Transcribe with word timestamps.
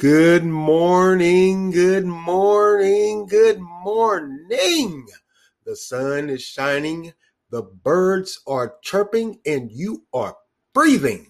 Good 0.00 0.44
morning, 0.44 1.72
good 1.72 2.06
morning, 2.06 3.26
good 3.26 3.60
morning. 3.60 5.06
The 5.66 5.76
sun 5.76 6.30
is 6.30 6.42
shining, 6.42 7.12
the 7.50 7.64
birds 7.64 8.40
are 8.46 8.76
chirping, 8.80 9.40
and 9.44 9.70
you 9.70 10.04
are 10.14 10.38
breathing. 10.72 11.26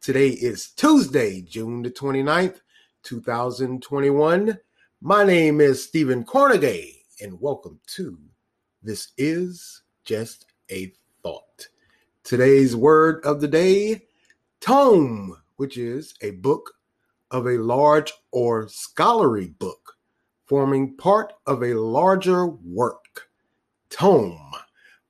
Today 0.00 0.28
is 0.28 0.68
Tuesday, 0.68 1.40
June 1.42 1.82
the 1.82 1.90
29th, 1.90 2.60
2021. 3.02 4.56
My 5.00 5.24
name 5.24 5.60
is 5.60 5.82
Stephen 5.82 6.22
Cornegay, 6.24 6.92
and 7.20 7.40
welcome 7.40 7.80
to 7.96 8.16
This 8.84 9.08
Is 9.18 9.82
Just 10.04 10.46
a 10.70 10.92
Thought. 11.24 11.66
Today's 12.22 12.76
word 12.76 13.24
of 13.24 13.40
the 13.40 13.48
day, 13.48 14.02
tome, 14.60 15.38
which 15.56 15.76
is 15.76 16.14
a 16.22 16.30
book 16.30 16.74
of 17.32 17.46
a 17.46 17.58
large 17.58 18.12
or 18.30 18.68
scholarly 18.68 19.48
book, 19.48 19.96
forming 20.46 20.96
part 20.96 21.32
of 21.46 21.62
a 21.62 21.74
larger 21.74 22.46
work. 22.46 23.28
Tome. 23.90 24.38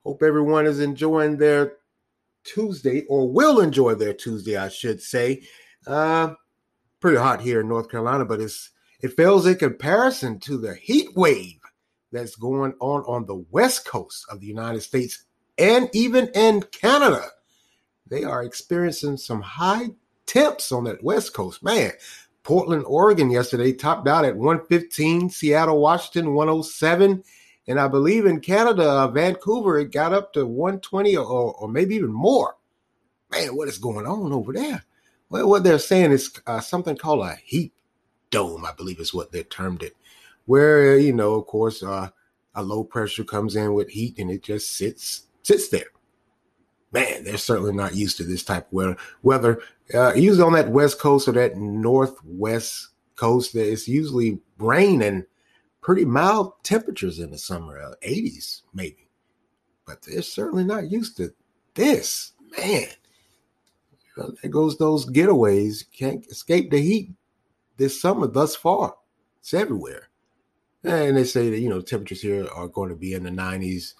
Hope 0.03 0.23
everyone 0.23 0.65
is 0.65 0.79
enjoying 0.79 1.37
their 1.37 1.73
Tuesday, 2.43 3.03
or 3.07 3.31
will 3.31 3.59
enjoy 3.59 3.95
their 3.95 4.13
Tuesday, 4.13 4.57
I 4.57 4.69
should 4.69 5.01
say. 5.01 5.43
Uh, 5.85 6.33
pretty 6.99 7.17
hot 7.17 7.41
here 7.41 7.61
in 7.61 7.67
North 7.67 7.89
Carolina, 7.89 8.25
but 8.25 8.41
it's 8.41 8.71
it 9.01 9.15
fails 9.17 9.45
in 9.45 9.55
comparison 9.55 10.39
to 10.39 10.57
the 10.57 10.75
heat 10.75 11.15
wave 11.15 11.59
that's 12.11 12.35
going 12.35 12.73
on 12.79 13.01
on 13.01 13.25
the 13.25 13.45
west 13.51 13.85
coast 13.85 14.25
of 14.29 14.39
the 14.39 14.47
United 14.47 14.81
States 14.81 15.25
and 15.57 15.89
even 15.93 16.29
in 16.29 16.61
Canada. 16.63 17.25
They 18.07 18.23
are 18.23 18.43
experiencing 18.43 19.17
some 19.17 19.41
high 19.41 19.89
temps 20.25 20.71
on 20.71 20.85
that 20.85 21.03
west 21.03 21.33
coast. 21.33 21.63
Man, 21.63 21.91
Portland, 22.43 22.83
Oregon 22.85 23.29
yesterday 23.29 23.73
topped 23.73 24.07
out 24.07 24.25
at 24.25 24.35
115, 24.35 25.29
Seattle, 25.29 25.79
Washington 25.79 26.33
107, 26.33 27.23
and 27.67 27.79
I 27.79 27.87
believe 27.87 28.25
in 28.25 28.41
Canada, 28.41 28.83
uh, 28.83 29.07
Vancouver, 29.07 29.79
it 29.79 29.91
got 29.91 30.13
up 30.13 30.33
to 30.33 30.45
120 30.45 31.15
or, 31.15 31.53
or 31.53 31.69
maybe 31.69 31.95
even 31.95 32.11
more. 32.11 32.57
Man, 33.31 33.55
what 33.55 33.69
is 33.69 33.77
going 33.77 34.05
on 34.05 34.33
over 34.33 34.51
there? 34.51 34.83
Well, 35.29 35.49
what 35.49 35.63
they're 35.63 35.79
saying 35.79 36.11
is 36.11 36.31
uh, 36.45 36.59
something 36.59 36.97
called 36.97 37.25
a 37.25 37.35
heat 37.43 37.73
dome, 38.29 38.65
I 38.65 38.73
believe 38.73 38.99
is 38.99 39.13
what 39.13 39.31
they 39.31 39.43
termed 39.43 39.81
it, 39.81 39.95
where, 40.45 40.97
you 40.97 41.13
know, 41.13 41.35
of 41.35 41.47
course, 41.47 41.81
uh, 41.81 42.09
a 42.55 42.61
low 42.61 42.83
pressure 42.83 43.23
comes 43.23 43.55
in 43.55 43.73
with 43.73 43.89
heat 43.89 44.19
and 44.19 44.29
it 44.29 44.43
just 44.43 44.77
sits 44.77 45.27
sits 45.41 45.69
there 45.69 45.87
man, 46.93 47.23
they're 47.23 47.37
certainly 47.37 47.73
not 47.73 47.95
used 47.95 48.17
to 48.17 48.23
this 48.23 48.43
type 48.43 48.67
of 48.67 48.73
weather. 48.73 48.97
Weather 49.23 49.61
uh, 49.93 50.13
usually 50.13 50.43
on 50.43 50.53
that 50.53 50.69
west 50.69 50.99
coast 50.99 51.27
or 51.27 51.33
that 51.33 51.57
northwest 51.57 52.89
coast, 53.15 53.55
it's 53.55 53.87
usually 53.87 54.39
rain 54.59 55.01
and 55.01 55.25
pretty 55.81 56.05
mild 56.05 56.53
temperatures 56.63 57.19
in 57.19 57.31
the 57.31 57.37
summer, 57.37 57.79
uh, 57.79 57.93
80s 58.05 58.61
maybe. 58.73 59.09
But 59.85 60.03
they're 60.03 60.21
certainly 60.21 60.63
not 60.63 60.89
used 60.89 61.17
to 61.17 61.33
this, 61.73 62.31
man. 62.57 62.87
Well, 64.15 64.33
there 64.41 64.51
goes 64.51 64.77
those 64.77 65.05
getaways. 65.05 65.83
Can't 65.91 66.25
escape 66.27 66.71
the 66.71 66.79
heat 66.79 67.11
this 67.77 67.99
summer 67.99 68.27
thus 68.27 68.55
far. 68.55 68.95
It's 69.39 69.53
everywhere. 69.53 70.09
And 70.83 71.17
they 71.17 71.23
say 71.23 71.49
that, 71.49 71.59
you 71.59 71.69
know, 71.69 71.81
temperatures 71.81 72.21
here 72.21 72.47
are 72.53 72.67
going 72.67 72.89
to 72.89 72.95
be 72.95 73.13
in 73.13 73.23
the 73.23 73.29
90s 73.29 73.93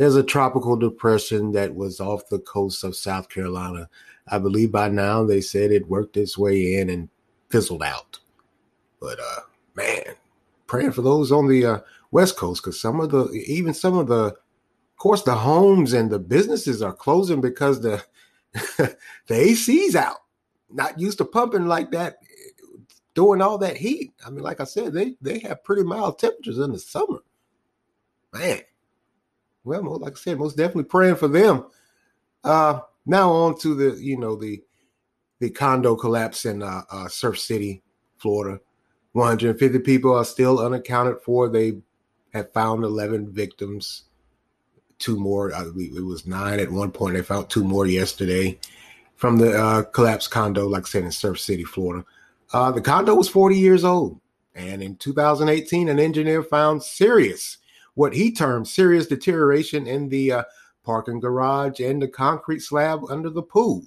there's 0.00 0.16
a 0.16 0.22
tropical 0.22 0.76
depression 0.76 1.52
that 1.52 1.74
was 1.74 2.00
off 2.00 2.30
the 2.30 2.38
coast 2.38 2.84
of 2.84 2.96
South 2.96 3.28
Carolina. 3.28 3.86
I 4.28 4.38
believe 4.38 4.72
by 4.72 4.88
now 4.88 5.24
they 5.24 5.42
said 5.42 5.70
it 5.70 5.90
worked 5.90 6.16
its 6.16 6.38
way 6.38 6.76
in 6.76 6.88
and 6.88 7.10
fizzled 7.50 7.82
out. 7.82 8.18
But 8.98 9.18
uh, 9.20 9.40
man, 9.74 10.14
praying 10.66 10.92
for 10.92 11.02
those 11.02 11.30
on 11.30 11.48
the 11.48 11.66
uh, 11.66 11.78
West 12.12 12.38
Coast 12.38 12.62
because 12.62 12.80
some 12.80 12.98
of 12.98 13.10
the 13.10 13.28
even 13.46 13.74
some 13.74 13.98
of 13.98 14.06
the, 14.06 14.24
of 14.24 14.96
course, 14.96 15.22
the 15.22 15.34
homes 15.34 15.92
and 15.92 16.10
the 16.10 16.18
businesses 16.18 16.80
are 16.80 16.94
closing 16.94 17.42
because 17.42 17.82
the 17.82 18.02
the 18.78 18.96
AC's 19.28 19.94
out. 19.94 20.22
Not 20.70 20.98
used 20.98 21.18
to 21.18 21.26
pumping 21.26 21.66
like 21.66 21.90
that 21.90 22.16
doing 23.12 23.42
all 23.42 23.58
that 23.58 23.76
heat. 23.76 24.14
I 24.26 24.30
mean, 24.30 24.42
like 24.42 24.62
I 24.62 24.64
said, 24.64 24.94
they 24.94 25.16
they 25.20 25.40
have 25.40 25.62
pretty 25.62 25.82
mild 25.82 26.18
temperatures 26.18 26.58
in 26.58 26.72
the 26.72 26.78
summer. 26.78 27.18
Man, 28.32 28.62
well, 29.78 29.98
like 29.98 30.12
I 30.12 30.16
said, 30.16 30.38
most 30.38 30.56
definitely 30.56 30.84
praying 30.84 31.16
for 31.16 31.28
them. 31.28 31.66
Uh, 32.42 32.80
now 33.06 33.30
on 33.30 33.58
to 33.58 33.74
the 33.74 34.02
you 34.02 34.16
know 34.16 34.36
the 34.36 34.62
the 35.40 35.50
condo 35.50 35.96
collapse 35.96 36.44
in 36.44 36.62
uh, 36.62 36.82
uh, 36.90 37.08
Surf 37.08 37.38
City, 37.38 37.82
Florida. 38.18 38.60
150 39.12 39.78
people 39.80 40.14
are 40.14 40.24
still 40.24 40.60
unaccounted 40.60 41.20
for. 41.22 41.48
They 41.48 41.78
have 42.32 42.52
found 42.52 42.84
11 42.84 43.32
victims. 43.32 44.04
Two 44.98 45.18
more, 45.18 45.50
it 45.50 46.04
was 46.04 46.26
nine 46.26 46.60
at 46.60 46.70
one 46.70 46.92
point. 46.92 47.14
They 47.14 47.22
found 47.22 47.48
two 47.48 47.64
more 47.64 47.86
yesterday 47.86 48.58
from 49.16 49.38
the 49.38 49.58
uh, 49.58 49.82
collapsed 49.82 50.30
condo, 50.30 50.68
like 50.68 50.82
I 50.82 50.88
said, 50.88 51.04
in 51.04 51.10
Surf 51.10 51.40
City, 51.40 51.64
Florida. 51.64 52.04
Uh, 52.52 52.70
the 52.70 52.82
condo 52.82 53.14
was 53.14 53.28
40 53.28 53.56
years 53.56 53.82
old. 53.82 54.20
And 54.54 54.82
in 54.82 54.96
2018, 54.96 55.88
an 55.88 55.98
engineer 55.98 56.42
found 56.42 56.82
serious 56.82 57.58
what 57.94 58.14
he 58.14 58.32
termed 58.32 58.68
serious 58.68 59.06
deterioration 59.06 59.86
in 59.86 60.08
the 60.08 60.32
uh, 60.32 60.44
parking 60.84 61.20
garage 61.20 61.80
and 61.80 62.00
the 62.00 62.08
concrete 62.08 62.60
slab 62.60 63.00
under 63.10 63.30
the 63.30 63.42
pool 63.42 63.84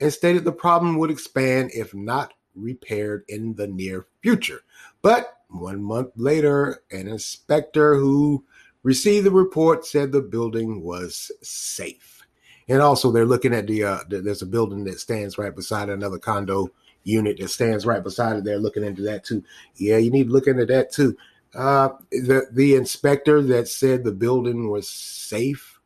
and 0.00 0.12
stated 0.12 0.44
the 0.44 0.52
problem 0.52 0.96
would 0.98 1.10
expand 1.10 1.70
if 1.74 1.94
not 1.94 2.32
repaired 2.54 3.24
in 3.28 3.54
the 3.54 3.66
near 3.66 4.06
future. 4.22 4.62
But 5.02 5.34
one 5.48 5.82
month 5.82 6.12
later, 6.16 6.82
an 6.90 7.08
inspector 7.08 7.96
who 7.96 8.44
received 8.82 9.26
the 9.26 9.30
report 9.30 9.84
said 9.84 10.10
the 10.10 10.22
building 10.22 10.82
was 10.82 11.30
safe. 11.42 12.22
And 12.68 12.80
also, 12.80 13.10
they're 13.10 13.26
looking 13.26 13.52
at 13.52 13.66
the, 13.66 13.84
uh, 13.84 13.98
the 14.08 14.20
there's 14.20 14.42
a 14.42 14.46
building 14.46 14.84
that 14.84 15.00
stands 15.00 15.38
right 15.38 15.54
beside 15.54 15.88
another 15.88 16.18
condo 16.18 16.70
unit 17.02 17.38
that 17.38 17.48
stands 17.48 17.84
right 17.84 18.02
beside 18.02 18.36
it. 18.36 18.44
They're 18.44 18.58
looking 18.58 18.84
into 18.84 19.02
that 19.02 19.24
too. 19.24 19.42
Yeah, 19.74 19.96
you 19.96 20.10
need 20.10 20.28
to 20.28 20.32
look 20.32 20.46
into 20.46 20.66
that 20.66 20.92
too. 20.92 21.16
Uh, 21.54 21.90
the 22.10 22.46
the 22.52 22.74
inspector 22.74 23.42
that 23.42 23.68
said 23.68 24.04
the 24.04 24.12
building 24.12 24.70
was 24.70 24.88
safe, 24.88 25.80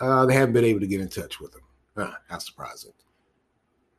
uh, 0.00 0.26
they 0.26 0.34
haven't 0.34 0.52
been 0.52 0.64
able 0.64 0.80
to 0.80 0.86
get 0.86 1.00
in 1.00 1.08
touch 1.08 1.40
with 1.40 1.52
them. 1.52 1.62
Uh, 1.96 2.12
how 2.28 2.38
surprising! 2.38 2.92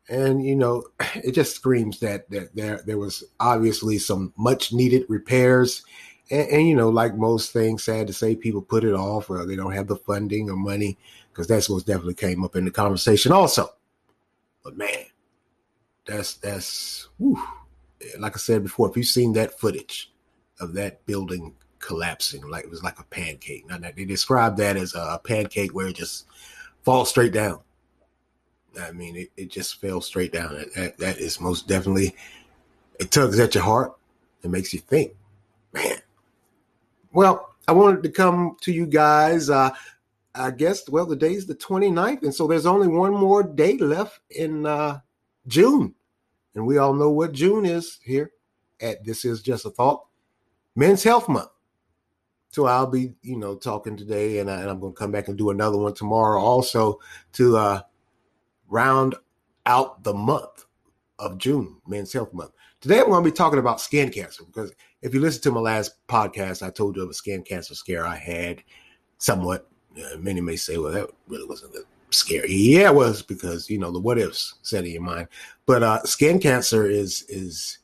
And 0.10 0.46
you 0.46 0.56
know, 0.56 0.84
it 1.16 1.32
just 1.32 1.56
screams 1.56 2.00
that 2.00 2.30
that 2.30 2.56
there 2.56 2.82
there 2.86 2.98
was 2.98 3.24
obviously 3.40 4.00
some 4.00 4.34
much 4.36 4.74
needed 4.74 5.06
repairs, 5.08 5.84
and, 6.30 6.50
and, 6.50 6.68
you 6.68 6.76
know, 6.76 6.90
like 6.90 7.16
most 7.16 7.52
things, 7.52 7.84
sad 7.84 8.08
to 8.08 8.14
say, 8.14 8.36
people 8.36 8.62
put 8.62 8.84
it 8.84 8.94
off 8.94 9.30
or 9.30 9.46
they 9.46 9.56
don't 9.56 9.74
have 9.74 9.88
the 9.88 9.96
funding 9.96 10.50
or 10.50 10.56
money 10.56 10.98
because 11.32 11.48
that's 11.48 11.70
what 11.70 11.86
definitely 11.86 12.14
came 12.16 12.44
up 12.44 12.56
in 12.56 12.66
the 12.66 12.72
conversation 12.72 13.32
also. 13.32 13.70
But 14.64 14.78
man, 14.78 15.06
that's 16.06 16.36
that's 16.36 17.08
whew. 17.18 17.42
like 18.20 18.36
I 18.36 18.40
said 18.40 18.64
before. 18.64 18.90
If 18.90 18.98
you've 18.98 19.06
seen 19.08 19.34
that 19.34 19.60
footage 19.60 20.11
of 20.62 20.74
that 20.74 21.06
building 21.06 21.54
collapsing 21.80 22.48
like 22.48 22.64
it 22.64 22.70
was 22.70 22.84
like 22.84 23.00
a 23.00 23.04
pancake. 23.06 23.68
Now 23.68 23.78
they 23.78 24.06
described 24.06 24.58
that 24.58 24.78
as 24.78 24.94
a 24.96 25.20
pancake 25.24 25.74
where 25.74 25.88
it 25.88 25.96
just 25.96 26.26
falls 26.84 27.10
straight 27.10 27.34
down. 27.34 27.60
I 28.80 28.92
mean, 28.92 29.18
it, 29.18 29.32
it 29.36 29.50
just 29.50 29.82
fell 29.82 30.00
straight 30.00 30.32
down. 30.32 30.54
That, 30.76 30.98
that 30.98 31.18
is 31.18 31.42
most 31.42 31.68
definitely 31.68 32.16
it 33.00 33.12
tugs 33.12 33.40
at 33.40 33.56
your 33.56 33.64
heart. 33.64 33.94
It 34.44 34.50
makes 34.50 34.74
you 34.74 34.80
think, 34.80 35.14
man. 35.74 35.98
Well, 37.12 37.50
I 37.68 37.74
wanted 37.74 38.04
to 38.04 38.10
come 38.10 38.56
to 38.62 38.72
you 38.72 38.86
guys. 38.86 39.50
Uh, 39.50 39.72
I 40.34 40.52
guess, 40.52 40.88
well, 40.90 41.06
the 41.06 41.16
day's 41.16 41.46
the 41.46 41.56
29th. 41.56 42.24
And 42.24 42.34
so 42.34 42.48
there's 42.48 42.66
only 42.66 42.88
one 42.88 43.14
more 43.14 43.44
day 43.44 43.78
left 43.78 44.20
in 44.30 44.66
uh, 44.66 45.00
June. 45.48 45.94
And 46.56 46.66
we 46.66 46.78
all 46.78 46.94
know 46.94 47.10
what 47.10 47.34
June 47.34 47.66
is 47.66 48.00
here 48.04 48.32
at 48.80 49.04
This 49.04 49.26
Is 49.26 49.42
Just 49.42 49.66
a 49.66 49.70
Thought. 49.70 50.06
Men's 50.76 51.04
Health 51.04 51.28
Month. 51.28 51.50
So 52.52 52.66
I'll 52.66 52.88
be, 52.88 53.14
you 53.22 53.38
know, 53.38 53.56
talking 53.56 53.96
today, 53.96 54.40
and, 54.40 54.52
I, 54.52 54.64
I'm 54.64 54.80
going 54.80 54.94
to 54.94 55.00
come 55.00 55.12
back 55.12 55.30
and 55.30 55.38
do 55.38 55.52
another 55.52 55.78
one 55.78 55.94
tomorrow, 55.94 56.42
also 56.42 57.00
to 57.34 57.58
uh, 57.58 57.82
round 58.68 59.16
out 59.66 60.04
the 60.04 60.14
month 60.14 60.66
of 61.20 61.38
June, 61.38 61.78
Men's 61.88 62.12
Health 62.12 62.34
Month. 62.34 62.52
Today 62.82 63.00
I'm 63.00 63.10
going 63.10 63.24
to 63.24 63.30
be 63.30 63.36
talking 63.36 63.60
about 63.60 63.80
skin 63.80 64.10
cancer 64.10 64.44
because 64.44 64.74
if 65.04 65.14
you 65.14 65.20
listen 65.20 65.42
to 65.44 65.52
my 65.52 65.60
last 65.60 66.06
podcast, 66.08 66.66
I 66.66 66.72
told 66.72 66.96
you 66.96 67.04
of 67.04 67.10
a 67.10 67.14
skin 67.14 67.44
cancer 67.44 67.76
scare 67.76 68.06
I 68.06 68.16
had. 68.16 68.64
Somewhat, 69.20 69.70
uh, 69.98 70.18
many 70.18 70.42
may 70.42 70.56
say, 70.56 70.80
"Well, 70.80 70.92
that 70.94 71.08
really 71.28 71.46
wasn't 71.46 71.76
scary." 72.10 72.52
Yeah, 72.52 72.90
it 72.90 72.96
was 72.96 73.22
because 73.22 73.70
you 73.70 73.78
know 73.78 73.92
the 73.92 74.00
what 74.00 74.18
ifs 74.18 74.56
set 74.64 74.84
in 74.84 74.92
your 74.94 75.04
mind. 75.04 75.28
But 75.68 75.84
uh, 75.84 76.02
skin 76.06 76.40
cancer 76.40 76.88
is 76.88 77.24
is 77.30 77.78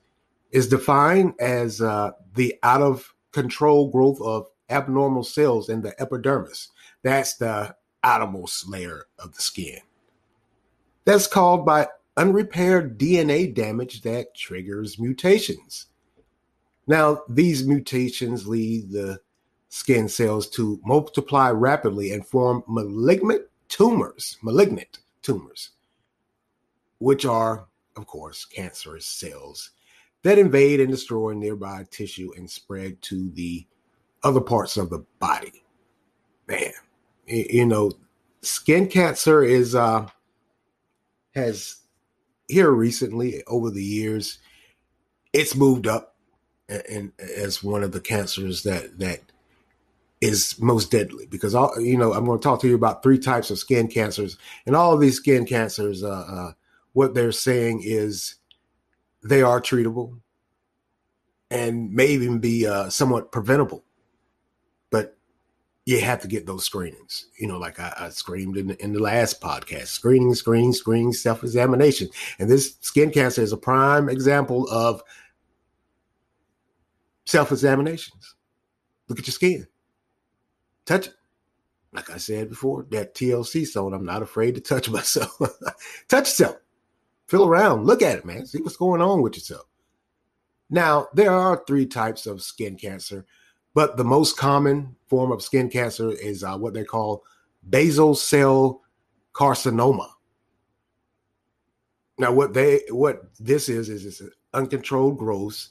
is 0.51 0.67
defined 0.67 1.33
as 1.39 1.81
uh, 1.81 2.11
the 2.35 2.55
out 2.63 2.81
of 2.81 3.13
control 3.31 3.89
growth 3.89 4.21
of 4.21 4.47
abnormal 4.69 5.23
cells 5.23 5.69
in 5.69 5.81
the 5.81 5.99
epidermis. 6.01 6.69
That's 7.03 7.35
the 7.35 7.75
outermost 8.03 8.69
layer 8.69 9.05
of 9.19 9.33
the 9.33 9.41
skin. 9.41 9.79
That's 11.05 11.27
called 11.27 11.65
by 11.65 11.87
unrepaired 12.17 12.97
DNA 12.97 13.53
damage 13.53 14.01
that 14.01 14.35
triggers 14.35 14.99
mutations. 14.99 15.87
Now, 16.87 17.23
these 17.29 17.67
mutations 17.67 18.47
lead 18.47 18.91
the 18.91 19.19
skin 19.69 20.07
cells 20.07 20.49
to 20.51 20.79
multiply 20.85 21.49
rapidly 21.51 22.11
and 22.11 22.25
form 22.25 22.63
malignant 22.67 23.43
tumors, 23.67 24.37
malignant 24.41 24.99
tumors, 25.21 25.71
which 26.99 27.25
are, 27.25 27.67
of 27.95 28.07
course, 28.07 28.45
cancerous 28.45 29.05
cells 29.05 29.71
that 30.23 30.39
invade 30.39 30.79
and 30.79 30.91
destroy 30.91 31.33
nearby 31.33 31.85
tissue 31.89 32.31
and 32.35 32.49
spread 32.49 33.01
to 33.03 33.29
the 33.33 33.65
other 34.23 34.41
parts 34.41 34.77
of 34.77 34.89
the 34.89 35.05
body. 35.19 35.63
Man, 36.47 36.71
you 37.27 37.65
know, 37.65 37.91
skin 38.41 38.87
cancer 38.87 39.43
is 39.43 39.75
uh 39.75 40.07
has 41.33 41.77
here 42.47 42.71
recently 42.71 43.43
over 43.47 43.69
the 43.69 43.83
years 43.83 44.39
it's 45.33 45.55
moved 45.55 45.87
up 45.87 46.15
and 46.69 47.11
as 47.19 47.63
one 47.63 47.83
of 47.83 47.91
the 47.91 47.99
cancers 47.99 48.63
that 48.63 48.99
that 48.99 49.19
is 50.21 50.59
most 50.59 50.89
deadly 50.91 51.25
because 51.27 51.53
all 51.53 51.79
you 51.79 51.97
know 51.97 52.13
i'm 52.13 52.25
going 52.25 52.39
to 52.39 52.43
talk 52.43 52.59
to 52.59 52.67
you 52.67 52.75
about 52.75 53.03
three 53.03 53.19
types 53.19 53.51
of 53.51 53.59
skin 53.59 53.87
cancers 53.87 54.37
and 54.65 54.75
all 54.75 54.93
of 54.93 54.99
these 54.99 55.15
skin 55.15 55.45
cancers 55.45 56.03
uh, 56.03 56.25
uh, 56.27 56.51
what 56.93 57.13
they're 57.13 57.31
saying 57.31 57.81
is 57.83 58.35
they 59.27 59.41
are 59.41 59.61
treatable 59.61 60.19
and 61.49 61.91
may 61.91 62.07
even 62.07 62.39
be 62.39 62.67
uh, 62.67 62.89
somewhat 62.89 63.31
preventable 63.31 63.83
but 64.89 65.17
you 65.85 65.99
have 65.99 66.21
to 66.21 66.27
get 66.27 66.45
those 66.45 66.65
screenings 66.65 67.27
you 67.37 67.47
know 67.47 67.57
like 67.57 67.79
i, 67.79 67.93
I 67.97 68.09
screamed 68.09 68.57
in, 68.57 68.71
in 68.71 68.93
the 68.93 68.99
last 68.99 69.41
podcast 69.41 69.87
screening 69.87 70.33
screening 70.33 70.73
screening 70.73 71.13
self-examination 71.13 72.09
and 72.39 72.49
this 72.49 72.77
skin 72.81 73.11
cancer 73.11 73.41
is 73.41 73.53
a 73.53 73.57
prime 73.57 74.09
example 74.09 74.67
of 74.69 75.01
self-examinations 77.25 78.35
look 79.07 79.19
at 79.19 79.27
your 79.27 79.33
skin 79.33 79.67
touch 80.87 81.07
it. 81.07 81.13
Like 81.93 82.09
I 82.09 82.17
said 82.17 82.49
before, 82.49 82.85
that 82.91 83.15
TLC 83.15 83.65
zone, 83.65 83.93
I'm 83.93 84.05
not 84.05 84.21
afraid 84.21 84.55
to 84.55 84.61
touch 84.61 84.89
myself. 84.97 85.37
touch 86.07 86.25
yourself. 86.25 86.57
Feel 87.27 87.45
around. 87.45 87.85
Look 87.85 88.01
at 88.01 88.17
it, 88.17 88.25
man. 88.25 88.45
See 88.45 88.61
what's 88.61 88.77
going 88.77 89.01
on 89.01 89.21
with 89.21 89.35
yourself. 89.35 89.65
Now, 90.69 91.07
there 91.13 91.31
are 91.31 91.63
three 91.67 91.85
types 91.85 92.25
of 92.25 92.41
skin 92.41 92.75
cancer, 92.75 93.25
but 93.73 93.97
the 93.97 94.03
most 94.03 94.37
common 94.37 94.95
form 95.07 95.31
of 95.31 95.41
skin 95.41 95.69
cancer 95.69 96.11
is 96.11 96.43
uh, 96.43 96.57
what 96.57 96.73
they 96.73 96.83
call 96.83 97.23
basal 97.69 98.15
cell 98.15 98.81
carcinoma. 99.33 100.09
Now, 102.17 102.31
what 102.31 102.53
they 102.53 102.81
what 102.89 103.23
this 103.39 103.69
is 103.69 103.89
is 103.89 104.05
it's 104.05 104.21
uncontrolled 104.53 105.17
growths 105.17 105.69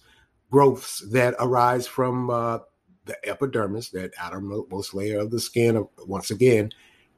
growths 0.50 1.00
that 1.10 1.34
arise 1.40 1.86
from 1.86 2.30
uh, 2.30 2.58
the 3.04 3.28
epidermis, 3.28 3.90
that 3.90 4.12
outermost 4.18 4.94
layer 4.94 5.18
of 5.18 5.30
the 5.30 5.40
skin, 5.40 5.86
once 6.06 6.30
again, 6.30 6.70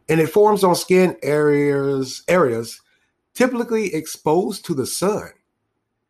and 0.09 0.21
it 0.21 0.29
forms 0.29 0.65
on 0.65 0.75
skin 0.75 1.17
areas 1.23 2.23
areas 2.29 2.81
typically 3.39 3.95
exposed 3.95 4.65
to 4.65 4.75
the 4.75 4.85
sun. 4.85 5.31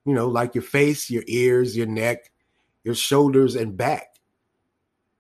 You 0.07 0.15
know, 0.15 0.29
like 0.29 0.55
your 0.55 0.63
face, 0.63 1.11
your 1.11 1.25
ears, 1.27 1.77
your 1.77 1.87
neck, 1.87 2.33
your 2.85 2.95
shoulders, 2.95 3.55
and 3.55 3.77
back. 3.77 4.17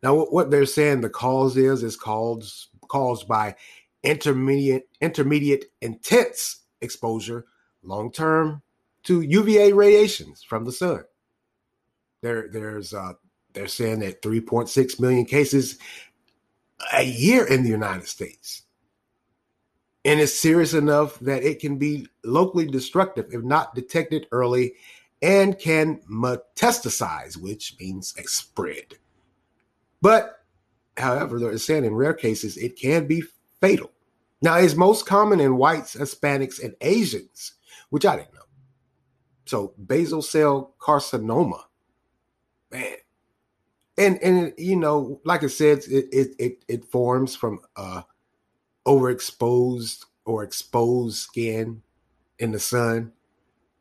Now, 0.02 0.16
what 0.16 0.50
they're 0.50 0.64
saying 0.64 1.02
the 1.02 1.10
cause 1.10 1.58
is 1.58 1.82
is 1.82 1.96
caused 1.96 2.68
caused 2.88 3.28
by 3.28 3.56
intermediate 4.02 4.88
intermediate 5.02 5.66
intense 5.82 6.60
exposure 6.80 7.44
long 7.82 8.10
term 8.10 8.62
to 9.02 9.20
UVA 9.20 9.74
radiations 9.74 10.42
from 10.42 10.64
the 10.64 10.72
sun. 10.72 11.04
There, 12.22 12.48
there's 12.50 12.94
uh, 12.94 13.14
they're 13.52 13.68
saying 13.68 13.98
that 14.00 14.22
3.6 14.22 14.98
million 14.98 15.26
cases 15.26 15.78
a 16.94 17.02
year 17.02 17.46
in 17.46 17.64
the 17.64 17.68
United 17.68 18.06
States. 18.06 18.62
And 20.08 20.20
it's 20.20 20.40
serious 20.40 20.72
enough 20.72 21.20
that 21.20 21.42
it 21.42 21.60
can 21.60 21.76
be 21.76 22.08
locally 22.24 22.66
destructive 22.66 23.26
if 23.30 23.42
not 23.44 23.74
detected 23.74 24.26
early 24.32 24.72
and 25.20 25.58
can 25.58 26.00
metastasize, 26.10 27.36
which 27.36 27.76
means 27.78 28.14
spread. 28.24 28.94
But, 30.00 30.46
however, 30.96 31.38
they're 31.38 31.58
saying 31.58 31.84
in 31.84 31.94
rare 31.94 32.14
cases 32.14 32.56
it 32.56 32.80
can 32.80 33.06
be 33.06 33.22
fatal. 33.60 33.92
Now, 34.40 34.56
it's 34.56 34.76
most 34.76 35.04
common 35.04 35.40
in 35.40 35.58
whites, 35.58 35.94
Hispanics, 35.94 36.64
and 36.64 36.74
Asians, 36.80 37.52
which 37.90 38.06
I 38.06 38.16
didn't 38.16 38.32
know. 38.32 38.40
So, 39.44 39.74
basal 39.86 40.22
cell 40.22 40.74
carcinoma, 40.80 41.64
man, 42.70 42.96
and 43.98 44.18
and 44.22 44.54
you 44.56 44.76
know, 44.76 45.20
like 45.24 45.44
I 45.44 45.48
said, 45.48 45.80
it 45.80 46.06
it 46.10 46.28
it, 46.38 46.64
it 46.66 46.84
forms 46.86 47.36
from 47.36 47.58
uh, 47.76 48.02
overexposed 48.88 50.04
or 50.24 50.42
exposed 50.42 51.16
skin 51.16 51.82
in 52.38 52.52
the 52.52 52.58
sun. 52.58 53.12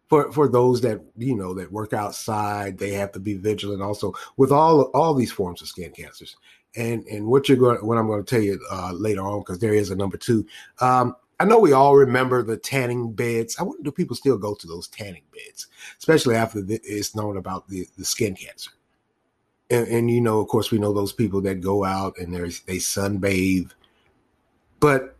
For 0.09 0.31
for 0.31 0.47
those 0.47 0.81
that 0.81 1.01
you 1.17 1.35
know 1.35 1.53
that 1.55 1.71
work 1.71 1.93
outside, 1.93 2.77
they 2.77 2.91
have 2.91 3.11
to 3.13 3.19
be 3.19 3.33
vigilant. 3.33 3.81
Also, 3.81 4.13
with 4.37 4.51
all 4.51 4.83
all 4.93 5.13
these 5.13 5.31
forms 5.31 5.61
of 5.61 5.67
skin 5.67 5.91
cancers, 5.91 6.37
and 6.75 7.05
and 7.07 7.25
what 7.27 7.49
you're 7.49 7.57
going, 7.57 7.85
what 7.85 7.97
I'm 7.97 8.07
going 8.07 8.23
to 8.23 8.29
tell 8.29 8.41
you 8.41 8.59
uh, 8.71 8.93
later 8.93 9.21
on, 9.21 9.39
because 9.39 9.59
there 9.59 9.73
is 9.73 9.89
a 9.89 9.95
number 9.95 10.17
two. 10.17 10.45
Um, 10.79 11.15
I 11.39 11.45
know 11.45 11.59
we 11.59 11.73
all 11.73 11.95
remember 11.95 12.41
the 12.41 12.57
tanning 12.57 13.11
beds. 13.11 13.57
I 13.59 13.63
wonder 13.63 13.83
do 13.83 13.91
people 13.91 14.15
still 14.15 14.37
go 14.37 14.55
to 14.55 14.67
those 14.67 14.87
tanning 14.87 15.25
beds, 15.31 15.67
especially 15.99 16.35
after 16.35 16.61
the, 16.61 16.79
it's 16.83 17.15
known 17.15 17.37
about 17.37 17.67
the, 17.67 17.87
the 17.95 18.05
skin 18.05 18.33
cancer 18.33 18.71
and, 19.69 19.87
and, 19.87 20.11
you 20.11 20.21
know, 20.21 20.39
of 20.39 20.47
course, 20.47 20.71
we 20.71 20.79
know 20.79 20.93
those 20.93 21.11
people 21.11 21.41
that 21.41 21.61
go 21.61 21.83
out 21.83 22.17
and 22.17 22.33
they 22.33 22.77
sunbathe, 22.77 23.71
but 24.79 25.17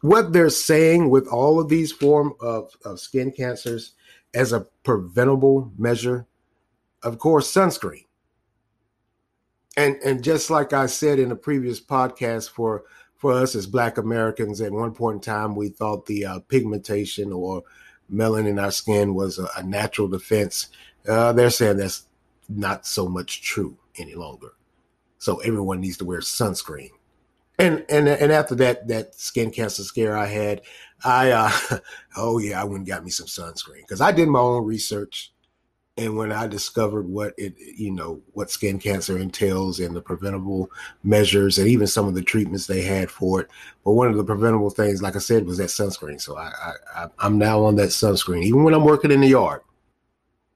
what 0.00 0.32
they're 0.32 0.50
saying 0.50 1.10
with 1.10 1.26
all 1.28 1.60
of 1.60 1.68
these 1.68 1.92
form 1.92 2.34
of, 2.40 2.74
of 2.84 3.00
skin 3.00 3.32
cancers 3.32 3.92
as 4.34 4.52
a 4.52 4.66
preventable 4.82 5.72
measure, 5.76 6.26
of 7.02 7.18
course, 7.18 7.52
sunscreen. 7.52 8.06
And 9.76 9.96
and 10.04 10.22
just 10.22 10.50
like 10.50 10.72
I 10.72 10.86
said 10.86 11.18
in 11.18 11.30
a 11.30 11.36
previous 11.36 11.80
podcast, 11.80 12.50
for 12.50 12.84
for 13.16 13.32
us 13.32 13.54
as 13.54 13.66
Black 13.66 13.98
Americans, 13.98 14.60
at 14.60 14.72
one 14.72 14.92
point 14.92 15.16
in 15.16 15.20
time, 15.20 15.54
we 15.54 15.68
thought 15.68 16.06
the 16.06 16.24
uh, 16.24 16.40
pigmentation 16.48 17.32
or 17.32 17.62
melanin 18.12 18.48
in 18.48 18.58
our 18.58 18.72
skin 18.72 19.14
was 19.14 19.38
a, 19.38 19.48
a 19.56 19.62
natural 19.62 20.08
defense. 20.08 20.68
Uh, 21.08 21.32
they're 21.32 21.50
saying 21.50 21.76
that's 21.76 22.06
not 22.48 22.84
so 22.86 23.08
much 23.08 23.42
true 23.42 23.76
any 23.96 24.14
longer. 24.14 24.52
So 25.18 25.36
everyone 25.38 25.80
needs 25.80 25.98
to 25.98 26.04
wear 26.04 26.20
sunscreen. 26.20 26.90
And 27.60 27.84
and 27.90 28.08
and 28.08 28.32
after 28.32 28.54
that 28.56 28.88
that 28.88 29.14
skin 29.14 29.50
cancer 29.50 29.82
scare 29.82 30.16
I 30.16 30.26
had, 30.26 30.62
I 31.04 31.30
uh 31.30 31.50
oh 32.16 32.38
yeah, 32.38 32.60
I 32.60 32.64
went 32.64 32.78
and 32.78 32.86
got 32.86 33.04
me 33.04 33.10
some 33.10 33.26
sunscreen 33.26 33.82
because 33.82 34.00
I 34.00 34.12
did 34.12 34.28
my 34.28 34.38
own 34.38 34.64
research. 34.64 35.32
And 35.98 36.16
when 36.16 36.32
I 36.32 36.46
discovered 36.46 37.06
what 37.06 37.34
it, 37.36 37.54
you 37.58 37.90
know, 37.90 38.22
what 38.32 38.50
skin 38.50 38.78
cancer 38.78 39.18
entails 39.18 39.78
and 39.80 39.94
the 39.94 40.00
preventable 40.00 40.70
measures 41.02 41.58
and 41.58 41.68
even 41.68 41.86
some 41.86 42.08
of 42.08 42.14
the 42.14 42.22
treatments 42.22 42.66
they 42.66 42.80
had 42.80 43.10
for 43.10 43.42
it, 43.42 43.48
but 43.84 43.92
one 43.92 44.08
of 44.08 44.16
the 44.16 44.24
preventable 44.24 44.70
things, 44.70 45.02
like 45.02 45.14
I 45.14 45.18
said, 45.18 45.44
was 45.44 45.58
that 45.58 45.68
sunscreen. 45.68 46.18
So 46.18 46.38
I, 46.38 46.52
I 46.96 47.06
I'm 47.18 47.36
now 47.36 47.62
on 47.64 47.76
that 47.76 47.90
sunscreen, 47.90 48.44
even 48.44 48.64
when 48.64 48.72
I'm 48.72 48.84
working 48.84 49.10
in 49.10 49.20
the 49.20 49.28
yard 49.28 49.60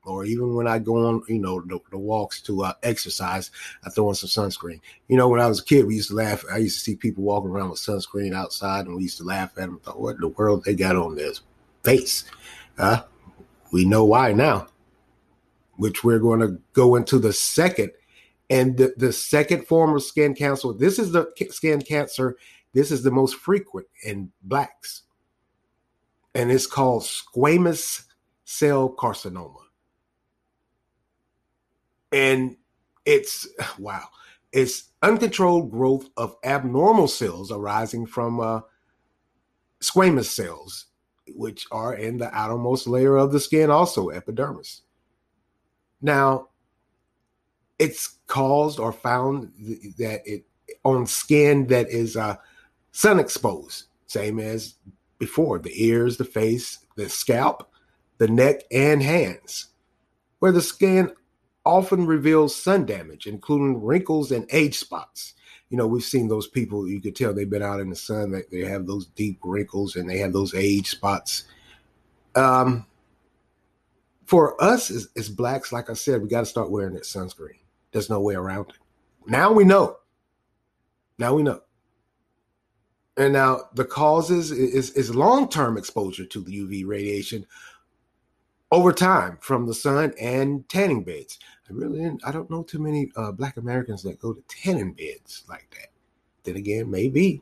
or 0.06 0.24
even 0.24 0.54
when 0.54 0.66
I 0.66 0.78
go 0.78 1.06
on, 1.06 1.22
you 1.28 1.38
know, 1.38 1.60
the, 1.60 1.80
the 1.90 1.98
walks 1.98 2.40
to 2.42 2.64
uh, 2.64 2.72
exercise, 2.82 3.50
I 3.84 3.90
throw 3.90 4.08
on 4.08 4.14
some 4.14 4.28
sunscreen. 4.28 4.80
You 5.08 5.16
know, 5.16 5.28
when 5.28 5.40
I 5.40 5.46
was 5.46 5.60
a 5.60 5.64
kid, 5.64 5.86
we 5.86 5.96
used 5.96 6.10
to 6.10 6.16
laugh. 6.16 6.44
I 6.52 6.58
used 6.58 6.78
to 6.78 6.84
see 6.84 6.96
people 6.96 7.24
walking 7.24 7.50
around 7.50 7.70
with 7.70 7.80
sunscreen 7.80 8.34
outside, 8.34 8.86
and 8.86 8.96
we 8.96 9.02
used 9.02 9.18
to 9.18 9.24
laugh 9.24 9.50
at 9.50 9.66
them. 9.66 9.80
Thought, 9.80 10.00
what 10.00 10.16
in 10.16 10.20
the 10.20 10.28
world 10.28 10.64
they 10.64 10.74
got 10.74 10.96
on 10.96 11.16
their 11.16 11.32
face? 11.82 12.24
Uh, 12.78 13.02
we 13.72 13.84
know 13.84 14.04
why 14.04 14.32
now. 14.32 14.68
Which 15.76 16.04
we're 16.04 16.20
going 16.20 16.40
to 16.40 16.58
go 16.72 16.94
into 16.96 17.18
the 17.18 17.32
second, 17.32 17.90
and 18.48 18.76
the, 18.76 18.94
the 18.96 19.12
second 19.12 19.66
form 19.66 19.94
of 19.94 20.04
skin 20.04 20.34
cancer. 20.34 20.72
This 20.72 20.98
is 20.98 21.10
the 21.10 21.32
skin 21.50 21.82
cancer. 21.82 22.36
This 22.72 22.90
is 22.90 23.02
the 23.02 23.10
most 23.10 23.36
frequent 23.36 23.86
in 24.04 24.30
blacks, 24.42 25.02
and 26.34 26.52
it's 26.52 26.66
called 26.66 27.02
squamous 27.02 28.04
cell 28.44 28.88
carcinoma 28.90 29.63
and 32.14 32.56
it's 33.04 33.46
wow. 33.78 34.04
It's 34.52 34.92
uncontrolled 35.02 35.72
growth 35.72 36.08
of 36.16 36.36
abnormal 36.44 37.08
cells 37.08 37.50
arising 37.50 38.06
from 38.06 38.38
uh, 38.40 38.60
squamous 39.80 40.26
cells 40.26 40.86
which 41.34 41.66
are 41.72 41.94
in 41.94 42.18
the 42.18 42.32
outermost 42.32 42.86
layer 42.86 43.16
of 43.16 43.32
the 43.32 43.40
skin 43.40 43.68
also 43.68 44.10
epidermis. 44.10 44.82
Now 46.00 46.48
it's 47.80 48.18
caused 48.28 48.78
or 48.78 48.92
found 48.92 49.50
that 49.98 50.20
it 50.24 50.44
on 50.84 51.06
skin 51.06 51.66
that 51.66 51.88
is 51.88 52.16
uh, 52.16 52.36
sun 52.92 53.18
exposed 53.18 53.86
same 54.06 54.38
as 54.38 54.76
before 55.18 55.58
the 55.58 55.84
ears, 55.84 56.16
the 56.16 56.24
face, 56.24 56.78
the 56.94 57.08
scalp, 57.08 57.68
the 58.18 58.28
neck, 58.28 58.62
and 58.70 59.02
hands, 59.02 59.66
where 60.38 60.52
the 60.52 60.62
skin 60.62 61.10
often 61.64 62.06
reveals 62.06 62.54
sun 62.54 62.84
damage, 62.84 63.26
including 63.26 63.82
wrinkles 63.82 64.30
and 64.30 64.46
age 64.52 64.78
spots. 64.78 65.34
You 65.70 65.78
know, 65.78 65.86
we've 65.86 66.04
seen 66.04 66.28
those 66.28 66.46
people, 66.46 66.88
you 66.88 67.00
could 67.00 67.16
tell 67.16 67.32
they've 67.32 67.48
been 67.48 67.62
out 67.62 67.80
in 67.80 67.90
the 67.90 67.96
sun, 67.96 68.30
that 68.32 68.50
they 68.50 68.60
have 68.60 68.86
those 68.86 69.06
deep 69.06 69.40
wrinkles 69.42 69.96
and 69.96 70.08
they 70.08 70.18
have 70.18 70.32
those 70.32 70.54
age 70.54 70.90
spots. 70.90 71.44
Um, 72.34 72.86
for 74.26 74.62
us 74.62 74.90
as, 74.90 75.08
as 75.16 75.28
blacks, 75.28 75.72
like 75.72 75.90
I 75.90 75.94
said, 75.94 76.22
we 76.22 76.28
got 76.28 76.40
to 76.40 76.46
start 76.46 76.70
wearing 76.70 76.94
that 76.94 77.04
sunscreen. 77.04 77.58
There's 77.92 78.10
no 78.10 78.20
way 78.20 78.34
around 78.34 78.70
it. 78.70 78.76
Now 79.26 79.52
we 79.52 79.64
know. 79.64 79.98
Now 81.18 81.34
we 81.34 81.42
know. 81.42 81.60
And 83.16 83.32
now 83.32 83.68
the 83.74 83.84
causes 83.84 84.50
is, 84.50 84.90
is 84.90 85.14
long-term 85.14 85.78
exposure 85.78 86.26
to 86.26 86.40
the 86.40 86.58
UV 86.58 86.86
radiation 86.86 87.46
over 88.74 88.92
time 88.92 89.38
from 89.40 89.66
the 89.66 89.74
sun 89.74 90.12
and 90.20 90.68
tanning 90.68 91.04
beds. 91.04 91.38
I 91.70 91.72
really 91.72 92.10
I 92.24 92.32
don't 92.32 92.50
know 92.50 92.64
too 92.64 92.80
many 92.80 93.12
uh, 93.14 93.30
black 93.30 93.56
Americans 93.56 94.02
that 94.02 94.18
go 94.18 94.32
to 94.32 94.42
tanning 94.48 94.94
beds 94.94 95.44
like 95.48 95.68
that. 95.70 95.90
Then 96.42 96.56
again, 96.56 96.90
maybe. 96.90 97.40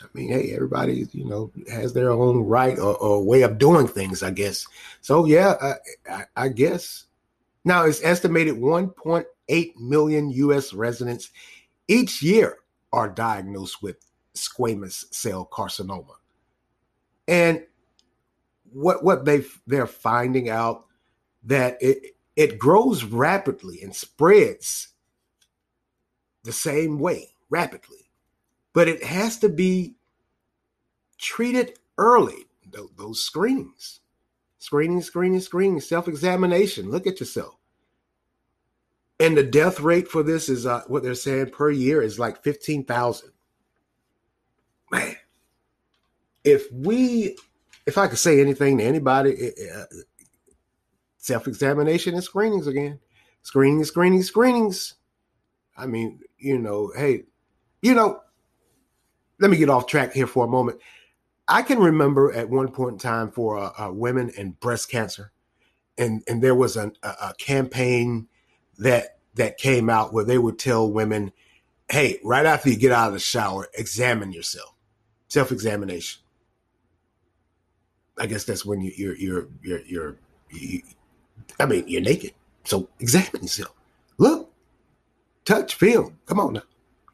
I 0.00 0.06
mean, 0.14 0.30
hey, 0.30 0.52
everybody, 0.52 1.06
you 1.12 1.26
know, 1.26 1.52
has 1.70 1.92
their 1.92 2.10
own 2.10 2.38
right 2.38 2.76
or, 2.78 2.96
or 2.96 3.22
way 3.22 3.42
of 3.42 3.58
doing 3.58 3.86
things, 3.86 4.22
I 4.22 4.30
guess. 4.30 4.66
So 5.02 5.26
yeah, 5.26 5.54
I, 5.60 5.74
I, 6.10 6.24
I 6.36 6.48
guess. 6.48 7.04
Now 7.64 7.84
it's 7.84 8.02
estimated 8.02 8.56
1.8 8.56 9.76
million 9.76 10.30
U.S. 10.30 10.72
residents 10.72 11.30
each 11.86 12.22
year 12.22 12.58
are 12.92 13.08
diagnosed 13.08 13.82
with 13.82 13.96
squamous 14.34 15.04
cell 15.14 15.48
carcinoma. 15.52 16.16
And 17.28 17.62
what 18.72 19.04
what 19.04 19.24
they 19.24 19.44
they're 19.66 19.86
finding 19.86 20.48
out 20.48 20.84
that 21.44 21.76
it 21.80 22.16
it 22.36 22.58
grows 22.58 23.04
rapidly 23.04 23.82
and 23.82 23.94
spreads 23.94 24.88
the 26.44 26.52
same 26.52 26.98
way 26.98 27.34
rapidly, 27.50 28.10
but 28.72 28.88
it 28.88 29.02
has 29.04 29.38
to 29.38 29.48
be 29.48 29.94
treated 31.18 31.78
early. 31.98 32.46
Those 32.96 33.22
screenings, 33.22 34.00
screening, 34.58 35.02
screening, 35.02 35.40
screening, 35.40 35.80
self 35.80 36.08
examination. 36.08 36.90
Look 36.90 37.06
at 37.06 37.20
yourself. 37.20 37.56
And 39.20 39.36
the 39.36 39.42
death 39.42 39.78
rate 39.78 40.08
for 40.08 40.22
this 40.22 40.48
is 40.48 40.66
uh, 40.66 40.82
what 40.86 41.02
they're 41.02 41.14
saying 41.14 41.50
per 41.50 41.70
year 41.70 42.02
is 42.02 42.18
like 42.18 42.42
15,000 42.42 43.30
man, 44.92 45.16
if 46.44 46.70
we, 46.72 47.36
if 47.86 47.98
I 47.98 48.06
could 48.06 48.18
say 48.18 48.40
anything 48.40 48.78
to 48.78 48.84
anybody, 48.84 49.52
uh, 49.74 49.84
self 51.18 51.46
examination 51.46 52.14
and 52.14 52.22
screenings 52.24 52.66
again, 52.66 52.98
screening, 53.42 53.84
screening, 53.84 54.22
screenings. 54.22 54.94
I 55.76 55.86
mean, 55.86 56.20
you 56.38 56.58
know, 56.58 56.92
hey, 56.94 57.24
you 57.80 57.94
know, 57.94 58.20
let 59.40 59.50
me 59.50 59.56
get 59.56 59.70
off 59.70 59.86
track 59.86 60.12
here 60.12 60.26
for 60.26 60.44
a 60.44 60.48
moment. 60.48 60.78
I 61.48 61.62
can 61.62 61.78
remember 61.78 62.32
at 62.32 62.48
one 62.48 62.68
point 62.70 62.92
in 62.92 62.98
time 62.98 63.30
for 63.30 63.58
uh, 63.58 63.72
uh, 63.78 63.92
women 63.92 64.30
and 64.38 64.58
breast 64.60 64.90
cancer, 64.90 65.32
and 65.98 66.22
and 66.28 66.42
there 66.42 66.54
was 66.54 66.76
an, 66.76 66.92
a, 67.02 67.08
a 67.08 67.34
campaign 67.38 68.28
that 68.78 69.18
that 69.34 69.58
came 69.58 69.90
out 69.90 70.12
where 70.12 70.24
they 70.24 70.38
would 70.38 70.58
tell 70.58 70.90
women, 70.90 71.32
"Hey, 71.90 72.20
right 72.22 72.46
after 72.46 72.70
you 72.70 72.76
get 72.76 72.92
out 72.92 73.08
of 73.08 73.14
the 73.14 73.20
shower, 73.20 73.68
examine 73.74 74.32
yourself." 74.32 74.72
self 75.32 75.50
examination. 75.50 76.21
I 78.18 78.26
guess 78.26 78.44
that's 78.44 78.64
when 78.64 78.80
you, 78.80 78.92
you're 78.96 79.16
you're 79.16 79.48
you're 79.62 79.80
you're 79.82 80.16
you, 80.50 80.82
I 81.58 81.66
mean 81.66 81.84
you're 81.86 82.02
naked, 82.02 82.32
so 82.64 82.88
examine 83.00 83.42
yourself. 83.42 83.74
Look, 84.18 84.52
touch, 85.44 85.74
feel. 85.74 86.12
Come 86.26 86.40
on 86.40 86.54
now, 86.54 86.62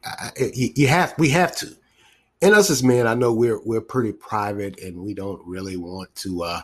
I, 0.03 0.31
you, 0.53 0.69
you 0.75 0.87
have 0.87 1.13
we 1.17 1.29
have 1.29 1.55
to. 1.57 1.75
And 2.41 2.55
us 2.55 2.69
as 2.69 2.83
men, 2.83 3.07
I 3.07 3.15
know 3.15 3.33
we're 3.33 3.61
we're 3.63 3.81
pretty 3.81 4.13
private 4.13 4.81
and 4.81 5.03
we 5.03 5.13
don't 5.13 5.45
really 5.45 5.77
want 5.77 6.13
to 6.15 6.43
uh, 6.43 6.61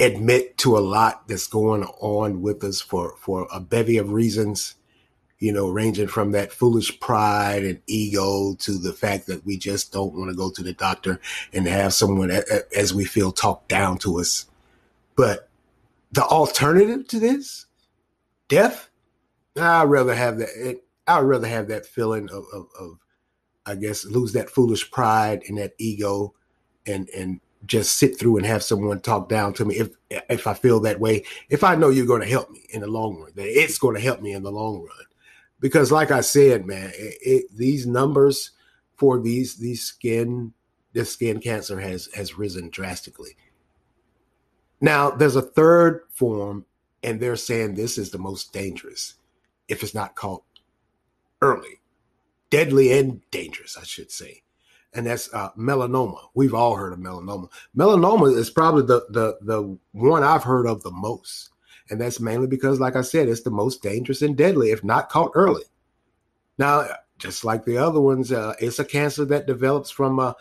admit 0.00 0.56
to 0.58 0.76
a 0.76 0.80
lot 0.80 1.26
that's 1.28 1.48
going 1.48 1.84
on 2.00 2.42
with 2.42 2.62
us 2.64 2.80
for 2.80 3.16
for 3.18 3.48
a 3.52 3.60
bevy 3.60 3.96
of 3.98 4.12
reasons 4.12 4.74
you 5.44 5.52
know, 5.52 5.68
ranging 5.68 6.06
from 6.06 6.32
that 6.32 6.50
foolish 6.50 6.98
pride 7.00 7.64
and 7.64 7.78
ego 7.86 8.54
to 8.60 8.78
the 8.78 8.94
fact 8.94 9.26
that 9.26 9.44
we 9.44 9.58
just 9.58 9.92
don't 9.92 10.14
want 10.14 10.30
to 10.30 10.34
go 10.34 10.50
to 10.50 10.62
the 10.62 10.72
doctor 10.72 11.20
and 11.52 11.66
have 11.66 11.92
someone, 11.92 12.30
as 12.74 12.94
we 12.94 13.04
feel, 13.04 13.30
talk 13.30 13.68
down 13.68 13.98
to 13.98 14.18
us. 14.18 14.46
But 15.16 15.50
the 16.12 16.24
alternative 16.24 17.06
to 17.08 17.20
this, 17.20 17.66
death, 18.48 18.88
I'd 19.54 19.82
rather 19.82 20.14
have 20.14 20.38
that. 20.38 20.80
I'd 21.06 21.20
rather 21.20 21.46
have 21.46 21.68
that 21.68 21.84
feeling 21.84 22.30
of, 22.30 22.46
of, 22.50 22.66
of, 22.80 22.98
I 23.66 23.74
guess, 23.74 24.06
lose 24.06 24.32
that 24.32 24.48
foolish 24.48 24.90
pride 24.90 25.42
and 25.46 25.58
that 25.58 25.74
ego, 25.76 26.32
and 26.86 27.10
and 27.10 27.40
just 27.66 27.98
sit 27.98 28.18
through 28.18 28.38
and 28.38 28.46
have 28.46 28.62
someone 28.62 29.00
talk 29.00 29.28
down 29.28 29.52
to 29.54 29.66
me 29.66 29.74
if 29.74 29.90
if 30.30 30.46
I 30.46 30.54
feel 30.54 30.80
that 30.80 31.00
way. 31.00 31.26
If 31.50 31.62
I 31.64 31.74
know 31.74 31.90
you're 31.90 32.06
going 32.06 32.22
to 32.22 32.26
help 32.26 32.50
me 32.50 32.64
in 32.70 32.80
the 32.80 32.86
long 32.86 33.20
run, 33.20 33.32
that 33.34 33.46
it's 33.46 33.76
going 33.76 33.94
to 33.94 34.00
help 34.00 34.22
me 34.22 34.32
in 34.32 34.42
the 34.42 34.50
long 34.50 34.76
run 34.76 35.06
because 35.64 35.90
like 35.90 36.10
I 36.10 36.20
said, 36.20 36.66
man, 36.66 36.92
it, 36.94 37.16
it, 37.22 37.44
these 37.56 37.86
numbers 37.86 38.50
for 38.96 39.18
these 39.18 39.56
these 39.56 39.82
skin 39.82 40.52
this 40.92 41.14
skin 41.14 41.40
cancer 41.40 41.80
has 41.80 42.10
has 42.14 42.36
risen 42.36 42.68
drastically. 42.68 43.34
Now 44.82 45.10
there's 45.10 45.36
a 45.36 45.40
third 45.40 46.02
form, 46.10 46.66
and 47.02 47.18
they're 47.18 47.34
saying 47.34 47.76
this 47.76 47.96
is 47.96 48.10
the 48.10 48.18
most 48.18 48.52
dangerous 48.52 49.14
if 49.66 49.82
it's 49.82 49.94
not 49.94 50.16
caught 50.16 50.44
early, 51.40 51.80
deadly 52.50 52.92
and 52.92 53.22
dangerous, 53.30 53.78
I 53.78 53.84
should 53.84 54.10
say. 54.10 54.42
And 54.92 55.06
that's 55.06 55.32
uh, 55.32 55.48
melanoma. 55.52 56.28
We've 56.34 56.52
all 56.52 56.76
heard 56.76 56.92
of 56.92 56.98
melanoma. 56.98 57.48
Melanoma 57.74 58.36
is 58.36 58.50
probably 58.50 58.82
the 58.82 59.06
the 59.08 59.38
the 59.40 59.78
one 59.92 60.24
I've 60.24 60.44
heard 60.44 60.66
of 60.66 60.82
the 60.82 60.92
most. 60.92 61.53
And 61.90 62.00
that's 62.00 62.20
mainly 62.20 62.46
because, 62.46 62.80
like 62.80 62.96
I 62.96 63.02
said, 63.02 63.28
it's 63.28 63.42
the 63.42 63.50
most 63.50 63.82
dangerous 63.82 64.22
and 64.22 64.36
deadly 64.36 64.70
if 64.70 64.82
not 64.82 65.10
caught 65.10 65.32
early. 65.34 65.64
Now, 66.56 66.86
just 67.18 67.44
like 67.44 67.64
the 67.64 67.78
other 67.78 68.00
ones, 68.00 68.32
uh, 68.32 68.54
it's 68.58 68.78
a 68.78 68.84
cancer 68.84 69.24
that 69.26 69.46
develops 69.46 69.90
from 69.90 70.18
uh, 70.18 70.32